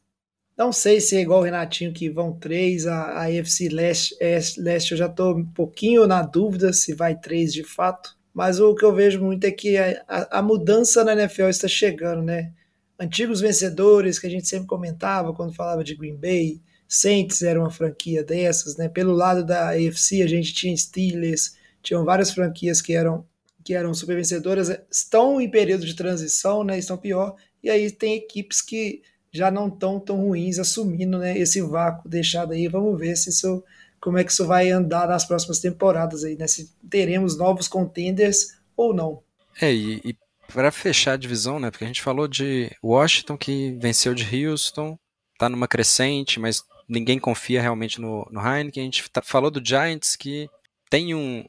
[0.57, 4.17] Não sei se é igual o Renatinho que vão três, a, a AFC Leste,
[4.57, 8.73] Leste eu já estou um pouquinho na dúvida se vai três de fato, mas o
[8.73, 12.51] que eu vejo muito é que a, a, a mudança na NFL está chegando, né?
[12.99, 17.69] Antigos vencedores que a gente sempre comentava quando falava de Green Bay, Saints era uma
[17.69, 18.89] franquia dessas, né?
[18.89, 23.25] Pelo lado da AFC a gente tinha Steelers, tinham várias franquias que eram
[23.63, 26.79] que eram super vencedoras, estão em período de transição, né?
[26.79, 29.01] Estão pior, e aí tem equipes que
[29.31, 32.67] já não estão tão ruins assumindo né, esse vácuo deixado aí.
[32.67, 33.63] Vamos ver se isso,
[33.99, 36.47] como é que isso vai andar nas próximas temporadas aí, né?
[36.47, 39.21] Se teremos novos contenders ou não.
[39.61, 40.15] É, e, e
[40.53, 41.69] para fechar a divisão, né?
[41.69, 44.97] Porque a gente falou de Washington que venceu de Houston,
[45.37, 48.81] tá numa crescente, mas ninguém confia realmente no, no Heineken.
[48.81, 50.49] A gente tá, falou do Giants que
[50.89, 51.45] tem um,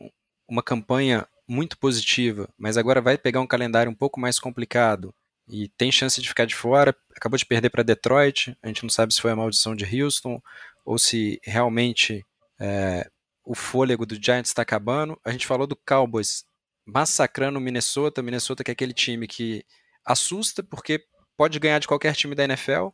[0.49, 5.15] uma campanha muito positiva, mas agora vai pegar um calendário um pouco mais complicado
[5.49, 6.95] e tem chance de ficar de fora.
[7.17, 10.41] Acabou de perder para Detroit, a gente não sabe se foi a maldição de Houston
[10.85, 12.25] ou se realmente
[12.61, 13.09] é,
[13.45, 15.19] o fôlego do Giants está acabando.
[15.25, 16.45] A gente falou do Cowboys
[16.87, 19.65] massacrando o Minnesota, Minnesota que é aquele time que
[20.05, 21.05] assusta porque
[21.37, 22.89] pode ganhar de qualquer time da NFL,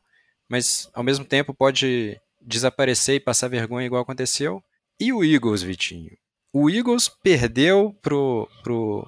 [0.49, 4.63] mas ao mesmo tempo pode desaparecer e passar vergonha igual aconteceu.
[5.01, 6.17] E o Eagles, Vitinho?
[6.53, 9.07] O Eagles perdeu pro, pro,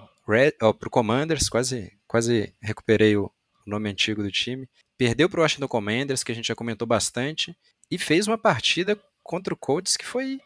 [0.62, 3.30] oh, pro Commanders, quase, quase recuperei o
[3.66, 4.68] nome antigo do time.
[4.96, 7.56] Perdeu pro Washington Commanders, que a gente já comentou bastante,
[7.90, 10.40] e fez uma partida contra o Colts que foi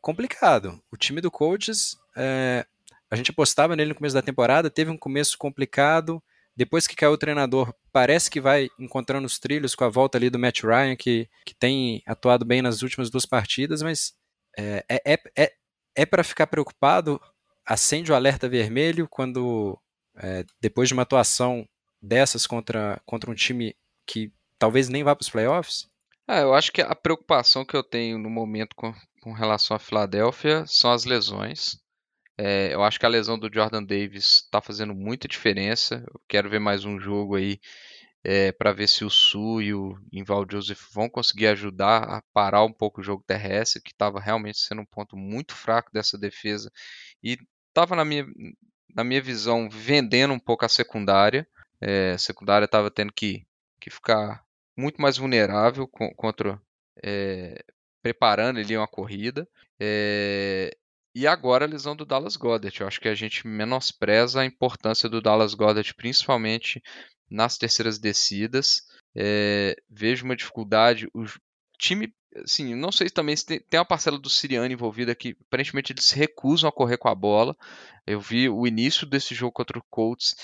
[0.00, 0.80] complicado.
[0.90, 2.66] O time do Colts, é,
[3.10, 6.22] a gente apostava nele no começo da temporada, teve um começo complicado,
[6.54, 10.28] depois que caiu o treinador, parece que vai encontrando os trilhos com a volta ali
[10.28, 14.12] do Matt Ryan, que, que tem atuado bem nas últimas duas partidas, mas
[14.56, 15.52] é, é, é, é,
[15.94, 17.20] é para ficar preocupado.
[17.64, 19.78] Acende o alerta vermelho quando,
[20.16, 21.64] é, depois de uma atuação
[22.00, 23.76] dessas contra, contra um time
[24.06, 25.88] que talvez nem vá para os playoffs?
[26.26, 28.92] Ah, eu acho que a preocupação que eu tenho no momento com,
[29.22, 31.78] com relação à Filadélfia são as lesões.
[32.36, 36.04] É, eu acho que a lesão do Jordan Davis está fazendo muita diferença.
[36.06, 37.58] Eu quero ver mais um jogo aí
[38.22, 42.64] é, para ver se o Su e o Inval Joseph vão conseguir ajudar a parar
[42.64, 46.70] um pouco o jogo terrestre, que estava realmente sendo um ponto muito fraco dessa defesa
[47.22, 47.38] e
[47.68, 48.26] estava na minha,
[48.94, 51.48] na minha visão vendendo um pouco a secundária.
[51.80, 53.46] É, secundária estava tendo que,
[53.80, 54.44] que ficar
[54.76, 56.60] muito mais vulnerável contra
[57.02, 57.64] é,
[58.02, 59.48] preparando ali uma corrida.
[59.78, 60.76] É,
[61.14, 62.80] e agora a lesão do Dallas Goddard.
[62.80, 66.82] Eu acho que a gente menospreza a importância do Dallas Goddard, principalmente
[67.30, 68.82] nas terceiras descidas.
[69.16, 71.08] É, vejo uma dificuldade.
[71.12, 71.24] O
[71.76, 75.92] time, assim, não sei também se tem, tem uma parcela do Siriano envolvida que aparentemente
[75.92, 77.56] eles se recusam a correr com a bola.
[78.06, 80.36] Eu vi o início desse jogo contra o Colts.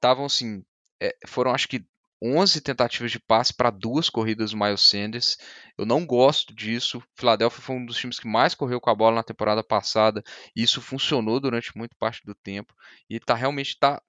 [0.00, 0.64] Estavam assim.
[0.98, 1.84] É, foram acho que
[2.22, 5.36] 11 tentativas de passe para duas corridas do Miles Sanders.
[5.76, 7.02] Eu não gosto disso.
[7.14, 10.22] Philadelphia foi um dos times que mais correu com a bola na temporada passada
[10.56, 12.74] e isso funcionou durante muito parte do tempo.
[13.10, 14.02] E tá realmente tá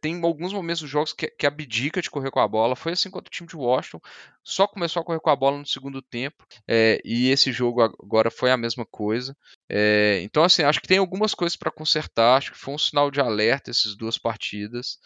[0.00, 2.76] tem alguns momentos dos jogos que, que abdica de correr com a bola.
[2.76, 4.00] Foi assim contra o time de Washington,
[4.42, 6.46] só começou a correr com a bola no segundo tempo.
[6.66, 9.36] É, e esse jogo agora foi a mesma coisa.
[9.68, 12.36] É, então, assim, acho que tem algumas coisas para consertar.
[12.36, 14.98] Acho que foi um sinal de alerta essas duas partidas.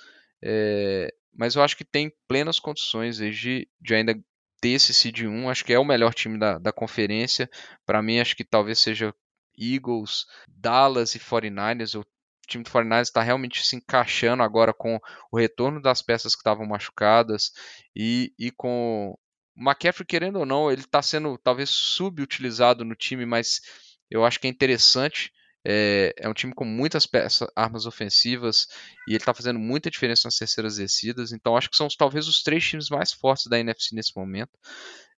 [0.43, 4.15] É, mas eu acho que tem plenas condições de, de ainda
[4.61, 5.49] ter esse seed 1.
[5.49, 7.49] Acho que é o melhor time da, da conferência.
[7.87, 9.15] Para mim, acho que talvez seja
[9.59, 11.99] Eagles, Dallas e 49ers.
[11.99, 12.05] O
[12.51, 14.99] time do 49ers está realmente se encaixando agora com
[15.33, 17.53] o retorno das peças que estavam machucadas
[17.97, 19.17] e, e com
[19.57, 23.61] o McCaffrey, querendo ou não, ele está sendo talvez subutilizado no time, mas
[24.11, 25.31] eu acho que é interessante
[25.65, 28.67] é, é um time com muitas peças, armas ofensivas
[29.07, 31.33] e ele está fazendo muita diferença nas terceiras descidas.
[31.33, 34.59] Então acho que são talvez os três times mais fortes da NFC nesse momento.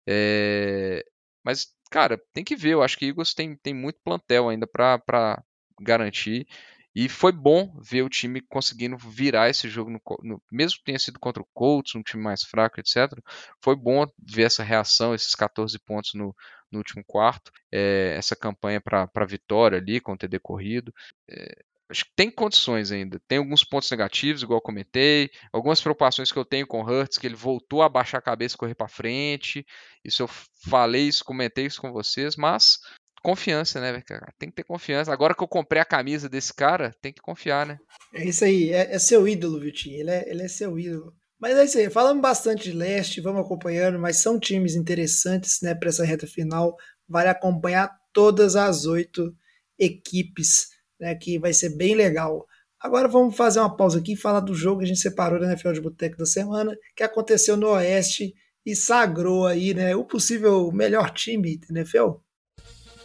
[0.06, 1.04] É,
[1.44, 2.70] mas, cara, tem que ver.
[2.70, 5.42] Eu acho que Eagles tem, tem muito plantel ainda para
[5.80, 6.46] garantir.
[6.94, 10.98] E foi bom ver o time conseguindo virar esse jogo, no, no, mesmo que tenha
[10.98, 13.18] sido contra o Colts, um time mais fraco, etc.
[13.62, 16.34] Foi bom ver essa reação, esses 14 pontos no,
[16.70, 20.92] no último quarto, é, essa campanha para vitória ali, com o TD corrido.
[21.28, 21.62] É,
[21.92, 23.20] acho que tem condições ainda.
[23.28, 27.26] Tem alguns pontos negativos, igual comentei, algumas preocupações que eu tenho com o Hurts, que
[27.26, 29.64] ele voltou a baixar a cabeça e correr para frente.
[30.04, 32.78] Isso eu falei isso, comentei isso com vocês, mas
[33.22, 34.32] confiança, né, cara?
[34.38, 35.12] Tem que ter confiança.
[35.12, 37.78] Agora que eu comprei a camisa desse cara, tem que confiar, né?
[38.14, 40.00] É isso aí, é, é seu ídolo, Vitinho.
[40.00, 41.14] Ele é, ele é seu ídolo.
[41.40, 45.74] Mas é isso aí, falamos bastante de leste, vamos acompanhando, mas são times interessantes né,
[45.74, 46.76] para essa reta final.
[47.08, 49.34] Vale acompanhar todas as oito
[49.76, 50.68] equipes,
[51.00, 52.46] né, que vai ser bem legal.
[52.78, 55.46] Agora vamos fazer uma pausa aqui e falar do jogo que a gente separou da
[55.46, 60.70] NFL de Boteco da semana, que aconteceu no Oeste e sagrou aí né, o possível
[60.70, 62.18] melhor time da NFL.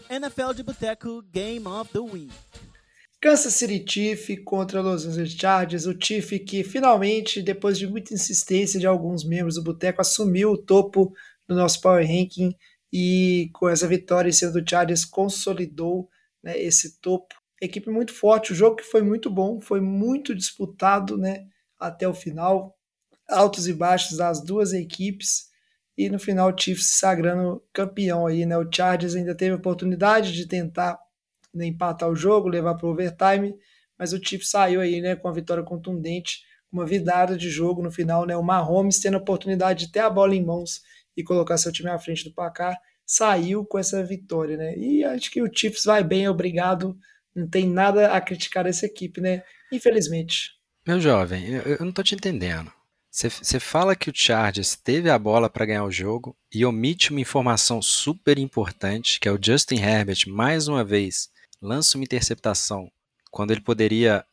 [0.09, 2.31] NFL de Boteco Game of the Week.
[3.19, 5.85] Kansas City Chief contra Los Angeles Chargers.
[5.85, 10.57] O Chief que finalmente, depois de muita insistência de alguns membros do Boteco, assumiu o
[10.57, 11.13] topo
[11.47, 12.55] do nosso Power Ranking
[12.91, 16.09] e com essa vitória em cima do Chargers consolidou
[16.41, 17.35] né, esse topo.
[17.61, 21.47] Equipe muito forte, o jogo que foi muito bom, foi muito disputado né,
[21.77, 22.77] até o final.
[23.27, 25.47] Altos e baixos das duas equipes
[25.97, 28.57] e no final o Chiefs se sagrando campeão aí, né?
[28.57, 30.99] O Chargers ainda teve a oportunidade de tentar
[31.53, 33.55] né, empatar o jogo, levar para o overtime,
[33.97, 36.41] mas o Chiefs saiu aí, né, com a vitória contundente
[36.71, 38.35] uma virada de jogo no final, né?
[38.35, 40.81] O Mahomes tendo a oportunidade de ter a bola em mãos
[41.15, 44.77] e colocar seu time à frente do placar, saiu com essa vitória, né?
[44.77, 46.95] E acho que o Chiefs vai bem, obrigado.
[47.33, 49.43] Não tem nada a criticar essa equipe, né?
[49.71, 50.51] Infelizmente.
[50.85, 52.71] Meu jovem, eu, não tô te entendendo.
[53.17, 57.19] Você fala que o Chargers teve a bola para ganhar o jogo e omite uma
[57.19, 61.27] informação super importante, que é o Justin Herbert, mais uma vez,
[61.59, 62.91] lança uma interceptação
[63.31, 64.23] quando ele poderia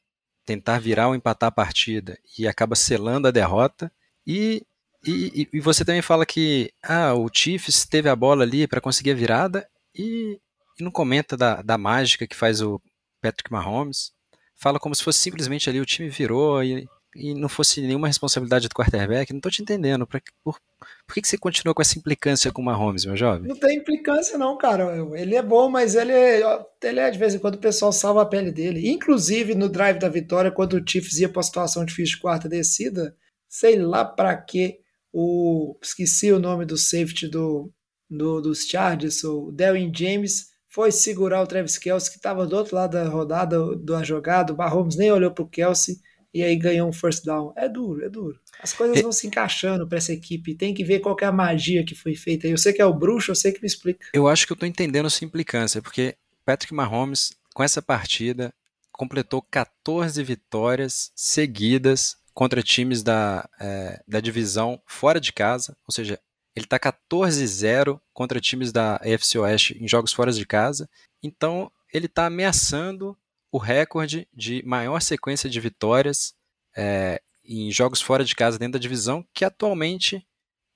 [0.45, 3.91] tentar virar ou empatar a partida e acaba selando a derrota.
[4.27, 4.67] E,
[5.03, 9.13] e, e você também fala que ah, o Chiefs teve a bola ali para conseguir
[9.13, 10.39] a virada e,
[10.79, 12.79] e não comenta da, da mágica que faz o
[13.23, 14.13] Patrick Mahomes.
[14.55, 18.69] Fala como se fosse simplesmente ali o time virou e, e não fosse nenhuma responsabilidade
[18.69, 19.33] do quarterback.
[19.33, 20.07] Não estou te entendendo.
[20.07, 20.59] Pra, por,
[21.07, 23.49] por que, que você continua com essa implicância com o Mahomes, meu jovem?
[23.49, 24.97] Não tem implicância, não, cara.
[25.15, 26.43] Ele é bom, mas ele é,
[26.83, 28.89] ele é de vez em quando o pessoal salva a pele dele.
[28.89, 32.49] Inclusive no drive da vitória, quando o Chiefs ia para a situação difícil de quarta
[32.49, 33.17] descida,
[33.49, 34.79] sei lá para que
[35.13, 35.77] o.
[35.83, 37.73] Esqueci o nome do safety do,
[38.11, 42.75] do, dos Chargers, o Delwin James foi segurar o Travis Kelsey, que estava do outro
[42.75, 45.99] lado da rodada, da jogada, o Mahomes nem olhou para o Kelsey
[46.35, 47.53] e aí ganhou um first down.
[47.57, 48.41] É duro, é duro.
[48.61, 50.57] As coisas vão se encaixando para essa equipe.
[50.57, 52.49] Tem que ver qual que é a magia que foi feita.
[52.49, 54.05] Eu sei que é o bruxo, eu sei que me explica.
[54.13, 58.53] Eu acho que eu estou entendendo essa implicância, porque Patrick Mahomes, com essa partida,
[58.91, 66.19] completou 14 vitórias seguidas contra times da, é, da divisão fora de casa, ou seja,
[66.55, 70.89] ele está 14-0 contra times da AFC Oeste em jogos fora de casa.
[71.23, 73.17] Então, ele está ameaçando
[73.55, 76.35] o recorde de maior sequência de vitórias
[76.77, 80.27] é, em jogos fora de casa dentro da divisão, que atualmente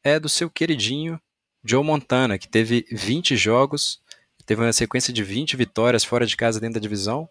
[0.04, 1.20] é do seu queridinho
[1.64, 4.00] Joe Montana, que teve 20 jogos,
[4.46, 7.28] teve uma sequência de 20 vitórias fora de casa dentro da divisão.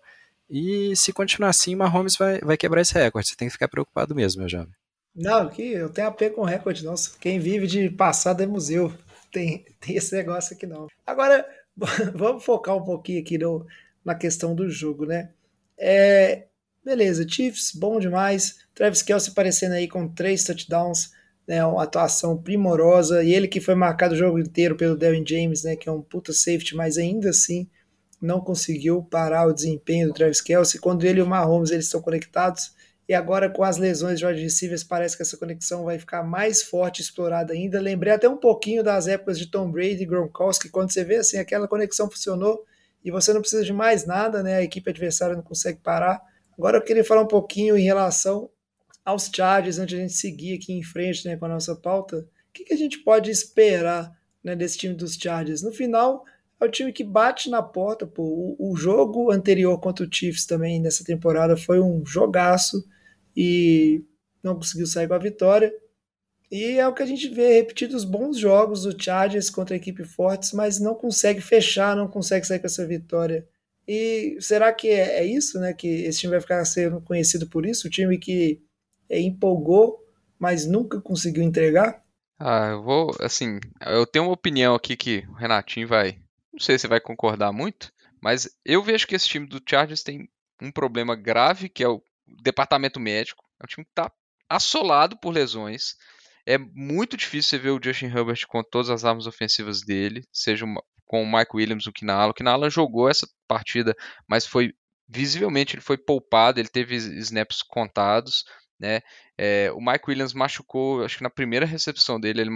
[0.50, 3.30] E se continuar assim, Mahomes vai, vai quebrar esse recorde.
[3.30, 4.74] Você tem que ficar preocupado mesmo, meu jovem.
[5.16, 7.18] Não, que eu tenho a pé com recorde, nossa.
[7.22, 8.94] Quem vive de passado é museu.
[9.32, 10.88] Tem, tem esse negócio aqui não.
[11.06, 11.48] Agora,
[12.14, 13.66] vamos focar um pouquinho aqui no,
[14.04, 15.30] na questão do jogo, né?
[15.78, 16.46] É,
[16.84, 18.58] beleza, Chiefs, bom demais.
[18.74, 21.12] Travis Kelsey aparecendo aí com três touchdowns,
[21.48, 21.66] né?
[21.66, 23.24] Uma atuação primorosa.
[23.24, 25.76] E ele que foi marcado o jogo inteiro pelo Devin James, né?
[25.76, 27.68] Que é um puta safety, mas ainda assim
[28.22, 30.80] não conseguiu parar o desempenho do Travis Kelsey.
[30.80, 32.76] Quando ele e o Mahomes eles estão conectados,
[33.08, 36.62] e agora, com as lesões de wide receivers, parece que essa conexão vai ficar mais
[36.62, 37.80] forte, explorada ainda.
[37.80, 41.38] Lembrei até um pouquinho das épocas de Tom Brady e Gronkowski, quando você vê assim,
[41.38, 42.66] aquela conexão funcionou
[43.08, 44.58] e você não precisa de mais nada, né?
[44.58, 46.22] A equipe adversária não consegue parar.
[46.58, 48.50] Agora eu queria falar um pouquinho em relação
[49.06, 52.18] aos Chargers, antes de a gente seguir aqui em frente né, com a nossa pauta.
[52.18, 54.12] O que, que a gente pode esperar
[54.44, 55.62] né, desse time dos Chargers?
[55.62, 56.26] No final,
[56.60, 58.06] é o time que bate na porta.
[58.06, 58.56] Pô.
[58.60, 62.86] O, o jogo anterior contra o Chiefs também nessa temporada foi um jogaço
[63.34, 64.04] e
[64.44, 65.74] não conseguiu sair com a vitória.
[66.50, 70.04] E é o que a gente vê repetidos bons jogos do Chargers contra a equipe
[70.06, 73.48] fortes, mas não consegue fechar, não consegue sair com essa vitória.
[73.88, 75.74] E será que é, é isso, né?
[75.74, 77.88] Que esse time vai ficar sendo conhecido por isso?
[77.88, 78.62] O time que
[79.10, 80.00] é, empolgou,
[80.40, 82.04] mas nunca conseguiu entregar?
[82.40, 86.20] Ah, eu vou, assim, eu tenho uma opinião aqui que o Renatinho vai,
[86.54, 87.92] não sei se vai concordar muito,
[88.22, 90.30] mas eu vejo que esse time do Chargers tem
[90.62, 92.02] um problema grave, que é o
[92.44, 93.44] departamento médico.
[93.60, 94.12] É um time que está
[94.50, 95.96] assolado por lesões.
[96.48, 100.66] É muito difícil você ver o Justin Herbert com todas as armas ofensivas dele, seja
[101.06, 102.32] com o Mike Williams, o Kinala.
[102.32, 103.94] O Kinala jogou essa partida,
[104.26, 104.74] mas foi
[105.10, 108.46] visivelmente ele foi poupado, ele teve snaps contados.
[108.80, 109.02] Né?
[109.38, 112.52] É, o Mike Williams machucou, acho que na primeira recepção dele, ele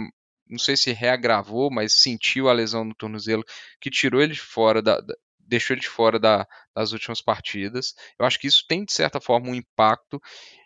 [0.48, 3.44] não sei se reagravou, mas sentiu a lesão no tornozelo
[3.78, 4.98] que tirou ele de fora da,
[5.38, 7.94] deixou ele de fora da, das últimas partidas.
[8.18, 10.18] Eu acho que isso tem, de certa forma, um impacto.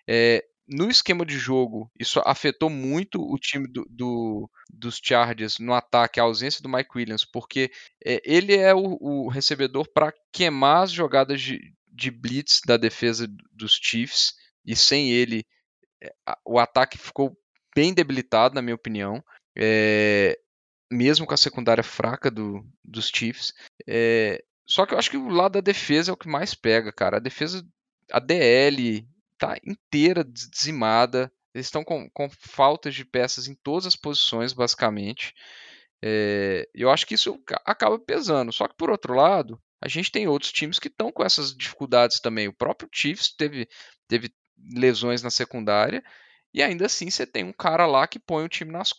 [0.08, 5.72] É, no esquema de jogo, isso afetou muito o time do, do, dos Chargers no
[5.72, 7.70] ataque, a ausência do Mike Williams, porque
[8.04, 13.28] é, ele é o, o recebedor para queimar as jogadas de, de blitz da defesa
[13.52, 15.46] dos Chiefs, e sem ele
[16.02, 16.12] é,
[16.44, 17.36] o ataque ficou
[17.74, 19.22] bem debilitado, na minha opinião.
[19.56, 20.38] É,
[20.90, 23.52] mesmo com a secundária fraca do, dos Chiefs.
[23.86, 26.92] É, só que eu acho que o lado da defesa é o que mais pega,
[26.92, 27.16] cara.
[27.16, 27.64] A defesa,
[28.10, 29.06] a DL
[29.38, 31.32] tá inteira dizimada.
[31.54, 35.34] Eles estão com, com faltas de peças em todas as posições, basicamente.
[36.02, 38.52] É, eu acho que isso acaba pesando.
[38.52, 42.20] Só que por outro lado, a gente tem outros times que estão com essas dificuldades
[42.20, 42.48] também.
[42.48, 43.68] O próprio Chiefs teve,
[44.08, 44.30] teve
[44.74, 46.02] lesões na secundária
[46.52, 48.92] e ainda assim você tem um cara lá que põe o time nas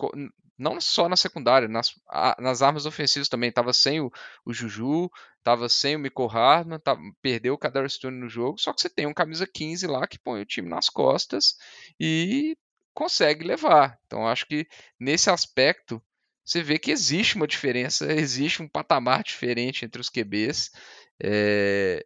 [0.57, 3.51] não só na secundária, nas, a, nas armas ofensivas também.
[3.51, 4.11] Tava sem o,
[4.45, 5.09] o Juju,
[5.43, 8.89] tava sem o Michael Hardman, tava, perdeu o Kadar Stone no jogo, só que você
[8.89, 11.55] tem um camisa 15 lá que põe o time nas costas
[11.99, 12.57] e
[12.93, 13.99] consegue levar.
[14.07, 14.67] Então acho que
[14.99, 16.01] nesse aspecto
[16.43, 20.71] você vê que existe uma diferença, existe um patamar diferente entre os QBs.
[21.21, 22.05] É,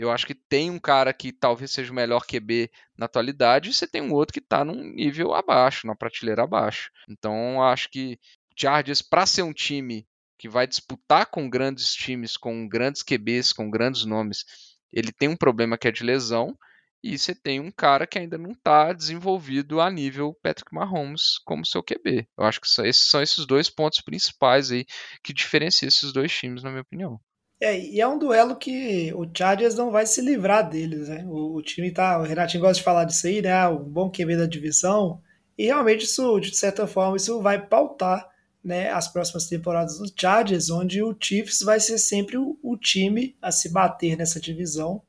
[0.00, 3.74] eu acho que tem um cara que talvez seja o melhor QB na atualidade e
[3.74, 6.90] você tem um outro que está num nível abaixo, na prateleira abaixo.
[7.08, 8.18] Então acho que
[8.56, 10.06] Chargers, para ser um time
[10.38, 14.44] que vai disputar com grandes times, com grandes QBs, com grandes nomes,
[14.90, 16.56] ele tem um problema que é de lesão
[17.02, 21.64] e você tem um cara que ainda não está desenvolvido a nível Patrick Mahomes como
[21.66, 22.26] seu QB.
[22.38, 24.86] Eu acho que esses são esses dois pontos principais aí
[25.22, 27.20] que diferenciam esses dois times, na minha opinião.
[27.60, 31.24] É, e é um duelo que o Chargers não vai se livrar deles, né?
[31.26, 32.18] O, o time tá.
[32.18, 33.68] O Renatinho gosta de falar disso aí, né?
[33.68, 35.20] O bom QB da divisão.
[35.58, 38.26] E realmente isso, de certa forma, isso vai pautar
[38.64, 43.36] né, as próximas temporadas do Chargers, onde o Chiefs vai ser sempre o, o time
[43.40, 45.02] a se bater nessa divisão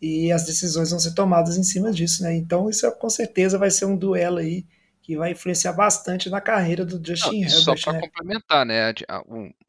[0.00, 2.34] e as decisões vão ser tomadas em cima disso, né?
[2.34, 4.66] Então isso com certeza vai ser um duelo aí
[5.00, 7.64] que vai influenciar bastante na carreira do Justin Não, Herbert.
[7.64, 8.00] Só para né?
[8.00, 8.94] complementar, né?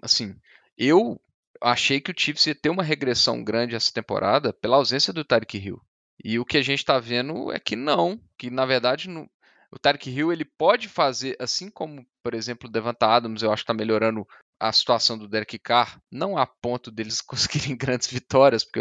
[0.02, 0.36] Assim,
[0.78, 1.20] eu
[1.64, 5.58] achei que o Chiefs ia ter uma regressão grande essa temporada pela ausência do Tyreek
[5.58, 5.82] Hill.
[6.24, 9.30] E o que a gente está vendo é que não, que na verdade no,
[9.72, 13.64] o Tyreek Hill ele pode fazer, assim como, por exemplo, o Devonta Adams, eu acho
[13.64, 14.28] que está melhorando
[14.64, 18.80] a situação do Derek Carr, não a ponto deles conseguirem grandes vitórias, porque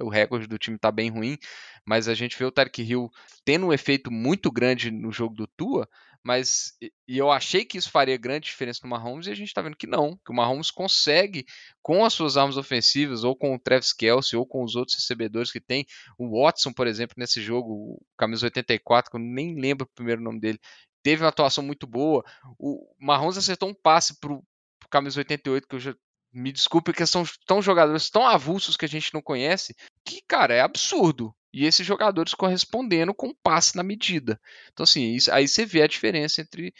[0.00, 1.38] o, o recorde do time está bem ruim,
[1.86, 3.08] mas a gente vê o Tyreek Hill
[3.44, 5.88] tendo um efeito muito grande no jogo do Tua,
[6.22, 6.72] mas
[7.08, 9.76] e eu achei que isso faria grande diferença no Mahomes e a gente está vendo
[9.76, 11.46] que não, que o Mahomes consegue
[11.80, 15.52] com as suas armas ofensivas ou com o Travis Kelce ou com os outros recebedores
[15.52, 15.86] que tem,
[16.18, 20.20] o Watson, por exemplo, nesse jogo, o camisa 84, que eu nem lembro o primeiro
[20.20, 20.58] nome dele,
[21.02, 22.24] teve uma atuação muito boa.
[22.58, 24.49] O Mahomes acertou um passe pro, pro
[24.90, 25.94] camisa 88 que eu já
[26.32, 29.74] me desculpe que são tão jogadores tão avulsos que a gente não conhece,
[30.04, 34.40] que cara, é absurdo e esses jogadores correspondendo com passe na medida.
[34.72, 36.72] Então, assim, isso, aí você vê a diferença entre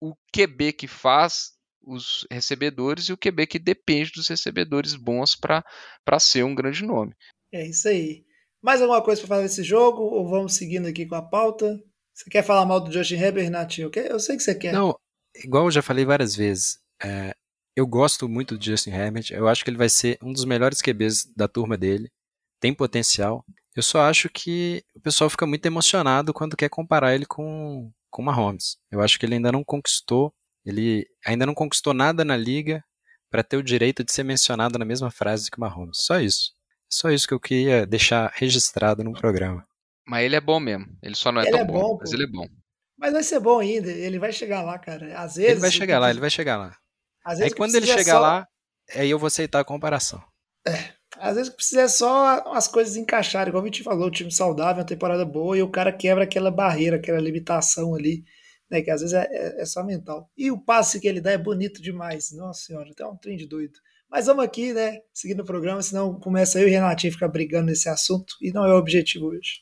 [0.00, 5.62] o QB que faz os recebedores e o QB que depende dos recebedores bons para
[6.18, 7.14] ser um grande nome.
[7.52, 8.24] É isso aí.
[8.60, 11.80] Mais alguma coisa para falar desse jogo ou vamos seguindo aqui com a pauta?
[12.12, 13.90] Você quer falar mal do Justin Herbert, Natinho?
[13.94, 14.72] Eu sei que você quer.
[14.72, 14.98] Não,
[15.36, 17.34] igual eu já falei várias vezes, é,
[17.76, 19.26] eu gosto muito do Justin Herbert.
[19.30, 22.10] Eu acho que ele vai ser um dos melhores QBs da turma dele.
[22.58, 23.44] Tem potencial.
[23.76, 28.22] Eu só acho que o pessoal fica muito emocionado quando quer comparar ele com com
[28.22, 28.78] Mahomes.
[28.90, 30.32] Eu acho que ele ainda não conquistou,
[30.64, 32.82] ele ainda não conquistou nada na liga
[33.30, 35.98] para ter o direito de ser mencionado na mesma frase que o Mahomes.
[35.98, 36.52] Só isso.
[36.90, 39.66] Só isso que eu queria deixar registrado no programa.
[40.06, 40.86] Mas ele é bom mesmo.
[41.02, 42.48] Ele só não é ele tão é bom, bom mas ele é bom.
[42.96, 43.90] Mas vai ser bom ainda.
[43.90, 45.18] Ele vai chegar lá, cara.
[45.18, 45.50] Às vezes.
[45.52, 46.74] Ele vai chegar lá, ele vai chegar lá.
[47.26, 48.20] Às vezes aí quando ele chegar só...
[48.20, 48.48] lá,
[48.94, 50.22] aí eu vou aceitar a comparação.
[50.64, 50.94] É.
[51.18, 54.86] Às vezes precisa só as coisas encaixarem, igual a gente falou, o time saudável, uma
[54.86, 58.22] temporada boa, e o cara quebra aquela barreira, aquela limitação ali,
[58.70, 58.80] né?
[58.80, 60.30] Que às vezes é, é, é só mental.
[60.36, 62.30] E o passe que ele dá é bonito demais.
[62.32, 63.74] Nossa senhora, até um trem de doido.
[64.08, 65.00] Mas vamos aqui, né?
[65.12, 68.64] Seguindo o programa, senão começa eu e o Renatinho ficar brigando nesse assunto, e não
[68.64, 69.60] é o objetivo hoje.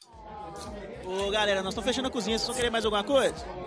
[1.06, 3.63] Ô galera, nós estamos fechando a cozinha, vocês vão querer mais alguma coisa?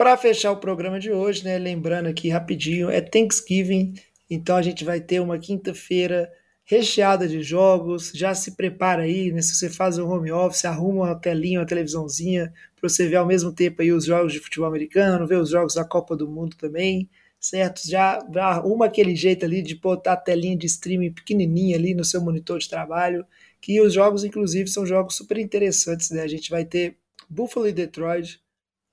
[0.00, 1.58] Para fechar o programa de hoje, né?
[1.58, 3.92] Lembrando aqui rapidinho, é Thanksgiving,
[4.30, 6.32] então a gente vai ter uma quinta-feira
[6.64, 8.10] recheada de jogos.
[8.14, 9.42] Já se prepara aí, né?
[9.42, 13.26] Se você faz o home office, arruma uma telinha, uma televisãozinha, para você ver ao
[13.26, 16.56] mesmo tempo aí os jogos de futebol americano, ver os jogos da Copa do Mundo
[16.56, 17.06] também,
[17.38, 17.82] certo?
[17.86, 22.06] Já, já arruma aquele jeito ali de botar a telinha de streaming pequenininha ali no
[22.06, 23.22] seu monitor de trabalho,
[23.60, 26.22] que os jogos, inclusive, são jogos super interessantes, né?
[26.22, 26.96] A gente vai ter
[27.28, 28.40] Buffalo e Detroit.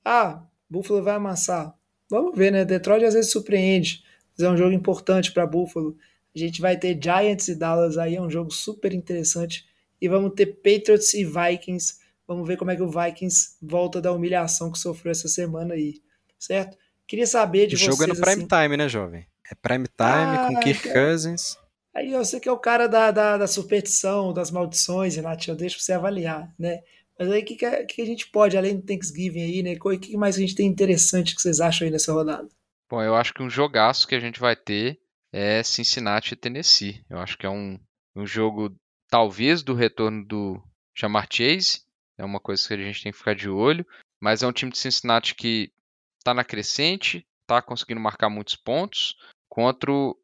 [0.04, 1.74] Ah, Buffalo vai amassar.
[2.10, 2.66] Vamos ver, né?
[2.66, 4.04] Detroit às vezes surpreende.
[4.40, 5.98] É um jogo importante para Buffalo.
[6.36, 9.66] A gente vai ter Giants e Dallas aí, é um jogo super interessante.
[10.00, 11.96] E vamos ter Patriots e Vikings.
[12.28, 16.02] Vamos ver como é que o Vikings volta da humilhação que sofreu essa semana aí,
[16.38, 16.78] certo?
[17.08, 17.88] Queria saber de o vocês.
[17.88, 19.26] O jogo é no prime assim, time, né, jovem?
[19.50, 21.58] É prime time ah, com Kirk Cousins.
[21.96, 25.56] Aí eu sei que é o cara da, da, da superstição, das maldições, Renato, eu
[25.56, 26.82] deixo você avaliar, né?
[27.20, 29.76] Mas aí o que, que, que, a gente pode, além do Thanksgiving aí, né?
[29.80, 32.48] O que mais a gente tem interessante que vocês acham aí nessa rodada?
[32.90, 35.00] Bom, eu acho que um jogaço que a gente vai ter
[35.32, 37.04] é Cincinnati e Tennessee.
[37.10, 37.80] Eu acho que é um,
[38.16, 38.76] um jogo,
[39.10, 40.64] talvez, do retorno do
[40.96, 41.82] Jamar Chase.
[42.18, 43.86] É uma coisa que a gente tem que ficar de olho.
[44.20, 45.72] Mas é um time de Cincinnati que
[46.18, 49.16] está na crescente, está conseguindo marcar muitos pontos.
[49.50, 50.18] Contra o,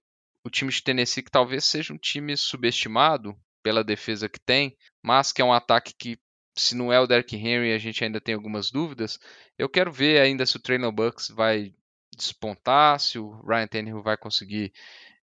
[0.44, 5.32] o time de Tennessee, que talvez seja um time subestimado pela defesa que tem, mas
[5.32, 6.20] que é um ataque que,
[6.56, 9.20] se não é o Derrick Henry, a gente ainda tem algumas dúvidas.
[9.58, 11.74] Eu quero ver ainda se o Traylon Bucks vai
[12.16, 14.72] despontar, se o Ryan Tannehill vai conseguir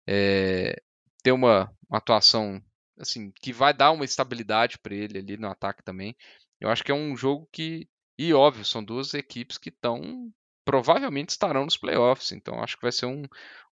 [0.08, 0.82] é,
[1.24, 2.62] ter uma, uma, atuação
[2.98, 6.16] assim que vai dar uma estabilidade para ele ali no ataque também.
[6.60, 10.32] Eu acho que é um jogo que e óbvio são duas equipes que estão
[10.66, 13.24] provavelmente estarão nos playoffs, então acho que vai ser um,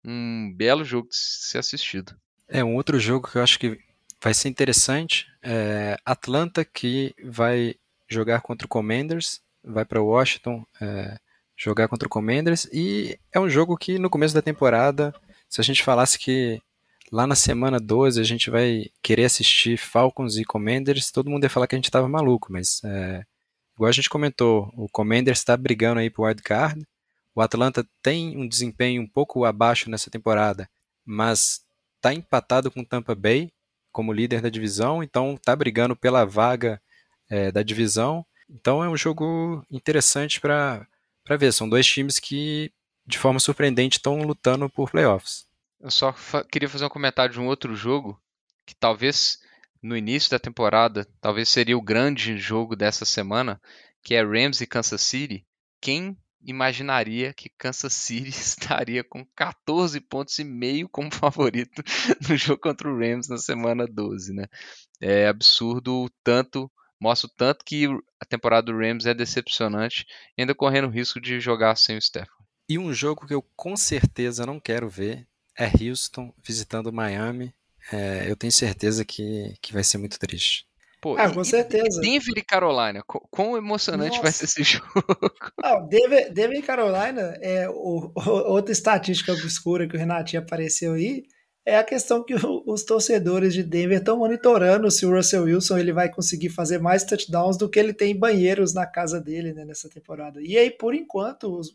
[0.05, 2.19] um belo jogo de ser assistido.
[2.49, 3.79] É um outro jogo que eu acho que
[4.23, 5.27] vai ser interessante.
[5.43, 7.75] É Atlanta que vai
[8.09, 11.19] jogar contra o Commanders, vai para Washington é,
[11.57, 12.69] jogar contra o Commanders.
[12.73, 15.13] E é um jogo que no começo da temporada,
[15.49, 16.63] se a gente falasse que
[17.11, 21.51] lá na semana 12 a gente vai querer assistir Falcons e Commanders, todo mundo ia
[21.51, 23.25] falar que a gente estava maluco, mas é,
[23.75, 26.87] igual a gente comentou, o Commanders está brigando aí pro wild card,
[27.35, 30.69] o Atlanta tem um desempenho um pouco abaixo nessa temporada,
[31.05, 31.63] mas
[31.97, 33.51] está empatado com Tampa Bay
[33.93, 36.81] como líder da divisão, então está brigando pela vaga
[37.29, 38.25] é, da divisão.
[38.49, 40.87] Então é um jogo interessante para
[41.39, 41.53] ver.
[41.53, 42.73] São dois times que,
[43.07, 45.47] de forma surpreendente, estão lutando por playoffs.
[45.81, 48.21] Eu só fa queria fazer um comentário de um outro jogo
[48.65, 49.41] que talvez
[49.83, 53.61] no início da temporada, talvez seria o grande jogo dessa semana,
[54.03, 55.45] que é Rams e Kansas City.
[55.81, 61.83] Quem imaginaria que Kansas City estaria com 14 pontos e meio como favorito
[62.29, 64.47] no jogo contra o Rams na semana 12, né?
[65.01, 66.71] É absurdo o tanto
[67.03, 67.87] mostra o tanto que
[68.21, 70.07] a temporada do Rams é decepcionante,
[70.39, 72.31] ainda correndo o risco de jogar sem o Stephen.
[72.69, 75.27] E um jogo que eu com certeza não quero ver
[75.59, 77.53] é Houston visitando Miami.
[77.93, 80.65] É, eu tenho certeza que, que vai ser muito triste.
[81.03, 82.01] Pô, ah, com certeza.
[82.01, 84.23] Denver e Carolina, quão emocionante Nossa.
[84.23, 84.87] vai ser esse jogo?
[85.61, 90.93] Ah, Denver, Denver e Carolina, é o, o, outra estatística obscura que o Renatinho apareceu
[90.93, 91.25] aí,
[91.67, 92.35] é a questão que
[92.67, 97.05] os torcedores de Denver estão monitorando se o Russell Wilson ele vai conseguir fazer mais
[97.05, 100.41] touchdowns do que ele tem banheiros na casa dele né, nessa temporada.
[100.41, 101.75] E aí, por enquanto, os,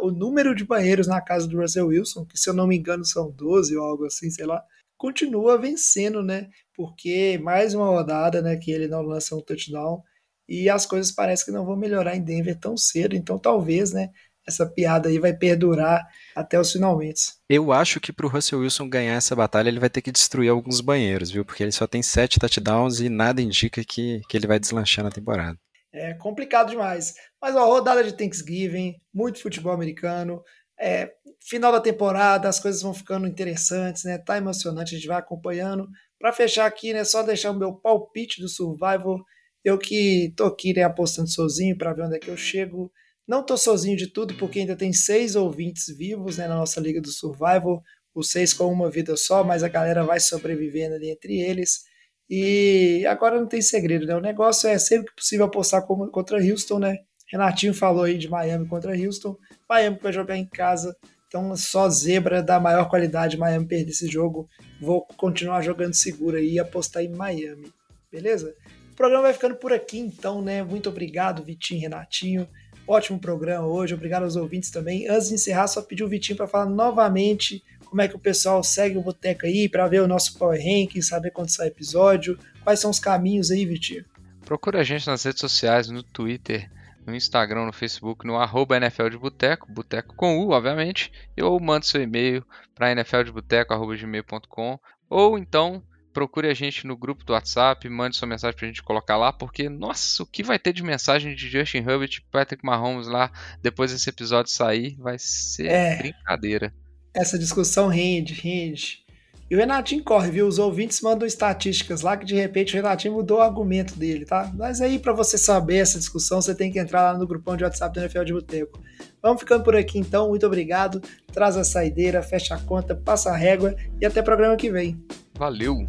[0.00, 3.04] o número de banheiros na casa do Russell Wilson, que se eu não me engano
[3.04, 4.64] são 12 ou algo assim, sei lá,
[5.00, 6.50] continua vencendo, né?
[6.76, 10.02] Porque mais uma rodada né, que ele não lança um touchdown
[10.46, 13.16] e as coisas parecem que não vão melhorar em Denver tão cedo.
[13.16, 14.10] Então, talvez, né?
[14.46, 17.34] essa piada aí vai perdurar até os finalmente.
[17.48, 20.50] Eu acho que para o Russell Wilson ganhar essa batalha, ele vai ter que destruir
[20.50, 21.44] alguns banheiros, viu?
[21.44, 25.10] Porque ele só tem sete touchdowns e nada indica que, que ele vai deslanchar na
[25.10, 25.58] temporada.
[25.92, 27.14] É complicado demais.
[27.40, 30.42] Mas a rodada de Thanksgiving, muito futebol americano.
[30.78, 34.18] É, final da temporada, as coisas vão ficando interessantes, né?
[34.18, 35.88] Tá emocionante, a gente vai acompanhando.
[36.18, 37.04] Para fechar aqui, né?
[37.04, 39.18] Só deixar o meu palpite do Survival.
[39.64, 42.90] Eu que tô aqui né, apostando sozinho para ver onde é que eu chego.
[43.26, 47.00] Não tô sozinho de tudo, porque ainda tem seis ouvintes vivos né, na nossa Liga
[47.00, 47.82] do Survival,
[48.14, 51.84] os seis com uma vida só, mas a galera vai sobrevivendo ali entre eles.
[52.28, 54.16] E agora não tem segredo, né?
[54.16, 56.96] O negócio é sempre que possível apostar contra Houston, né?
[57.30, 59.36] Renatinho falou aí de Miami contra Houston.
[59.68, 60.96] Miami vai jogar em casa.
[61.30, 63.36] Então, só zebra da maior qualidade.
[63.36, 64.48] Miami perder esse jogo.
[64.80, 67.72] Vou continuar jogando seguro aí e apostar em Miami.
[68.10, 68.52] Beleza?
[68.90, 70.60] O programa vai ficando por aqui, então, né?
[70.64, 72.48] Muito obrigado, Vitinho Renatinho.
[72.84, 75.06] Ótimo programa hoje, obrigado aos ouvintes também.
[75.06, 78.64] Antes de encerrar, só pedir o Vitinho para falar novamente como é que o pessoal
[78.64, 82.36] segue o Boteco aí, para ver o nosso Power Ranking, saber quando sai episódio.
[82.64, 84.04] Quais são os caminhos aí, Vitinho?
[84.44, 86.68] Procura a gente nas redes sociais, no Twitter,
[87.06, 91.84] no Instagram, no Facebook, no arroba NFL de Boteco, Boteco com U, obviamente, ou manda
[91.84, 92.44] seu e-mail
[92.74, 94.78] para nfldeboteco.gmail.com
[95.08, 95.82] ou então
[96.12, 99.68] procure a gente no grupo do WhatsApp, mande sua mensagem pra gente colocar lá, porque,
[99.68, 103.30] nossa, o que vai ter de mensagem de Justin Herbert e Patrick Mahomes lá
[103.62, 106.74] depois desse episódio sair vai ser é, brincadeira.
[107.14, 109.04] Essa discussão rende, rende.
[109.50, 110.46] E o Renatinho corre, viu?
[110.46, 114.48] Os ouvintes mandam estatísticas lá que de repente o Renatinho mudou o argumento dele, tá?
[114.54, 117.64] Mas aí, para você saber essa discussão, você tem que entrar lá no grupão de
[117.64, 118.80] WhatsApp do NFL de Boteco.
[119.20, 121.02] Vamos ficando por aqui então, muito obrigado.
[121.32, 125.02] Traz a saideira, fecha a conta, passa a régua e até o programa que vem.
[125.36, 125.84] Valeu.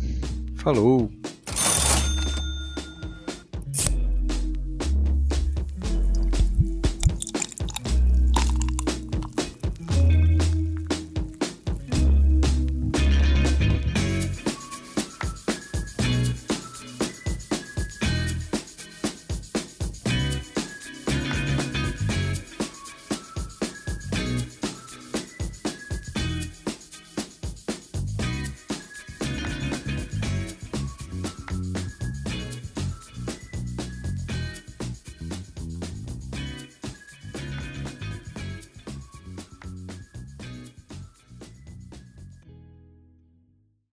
[0.55, 1.11] Falou.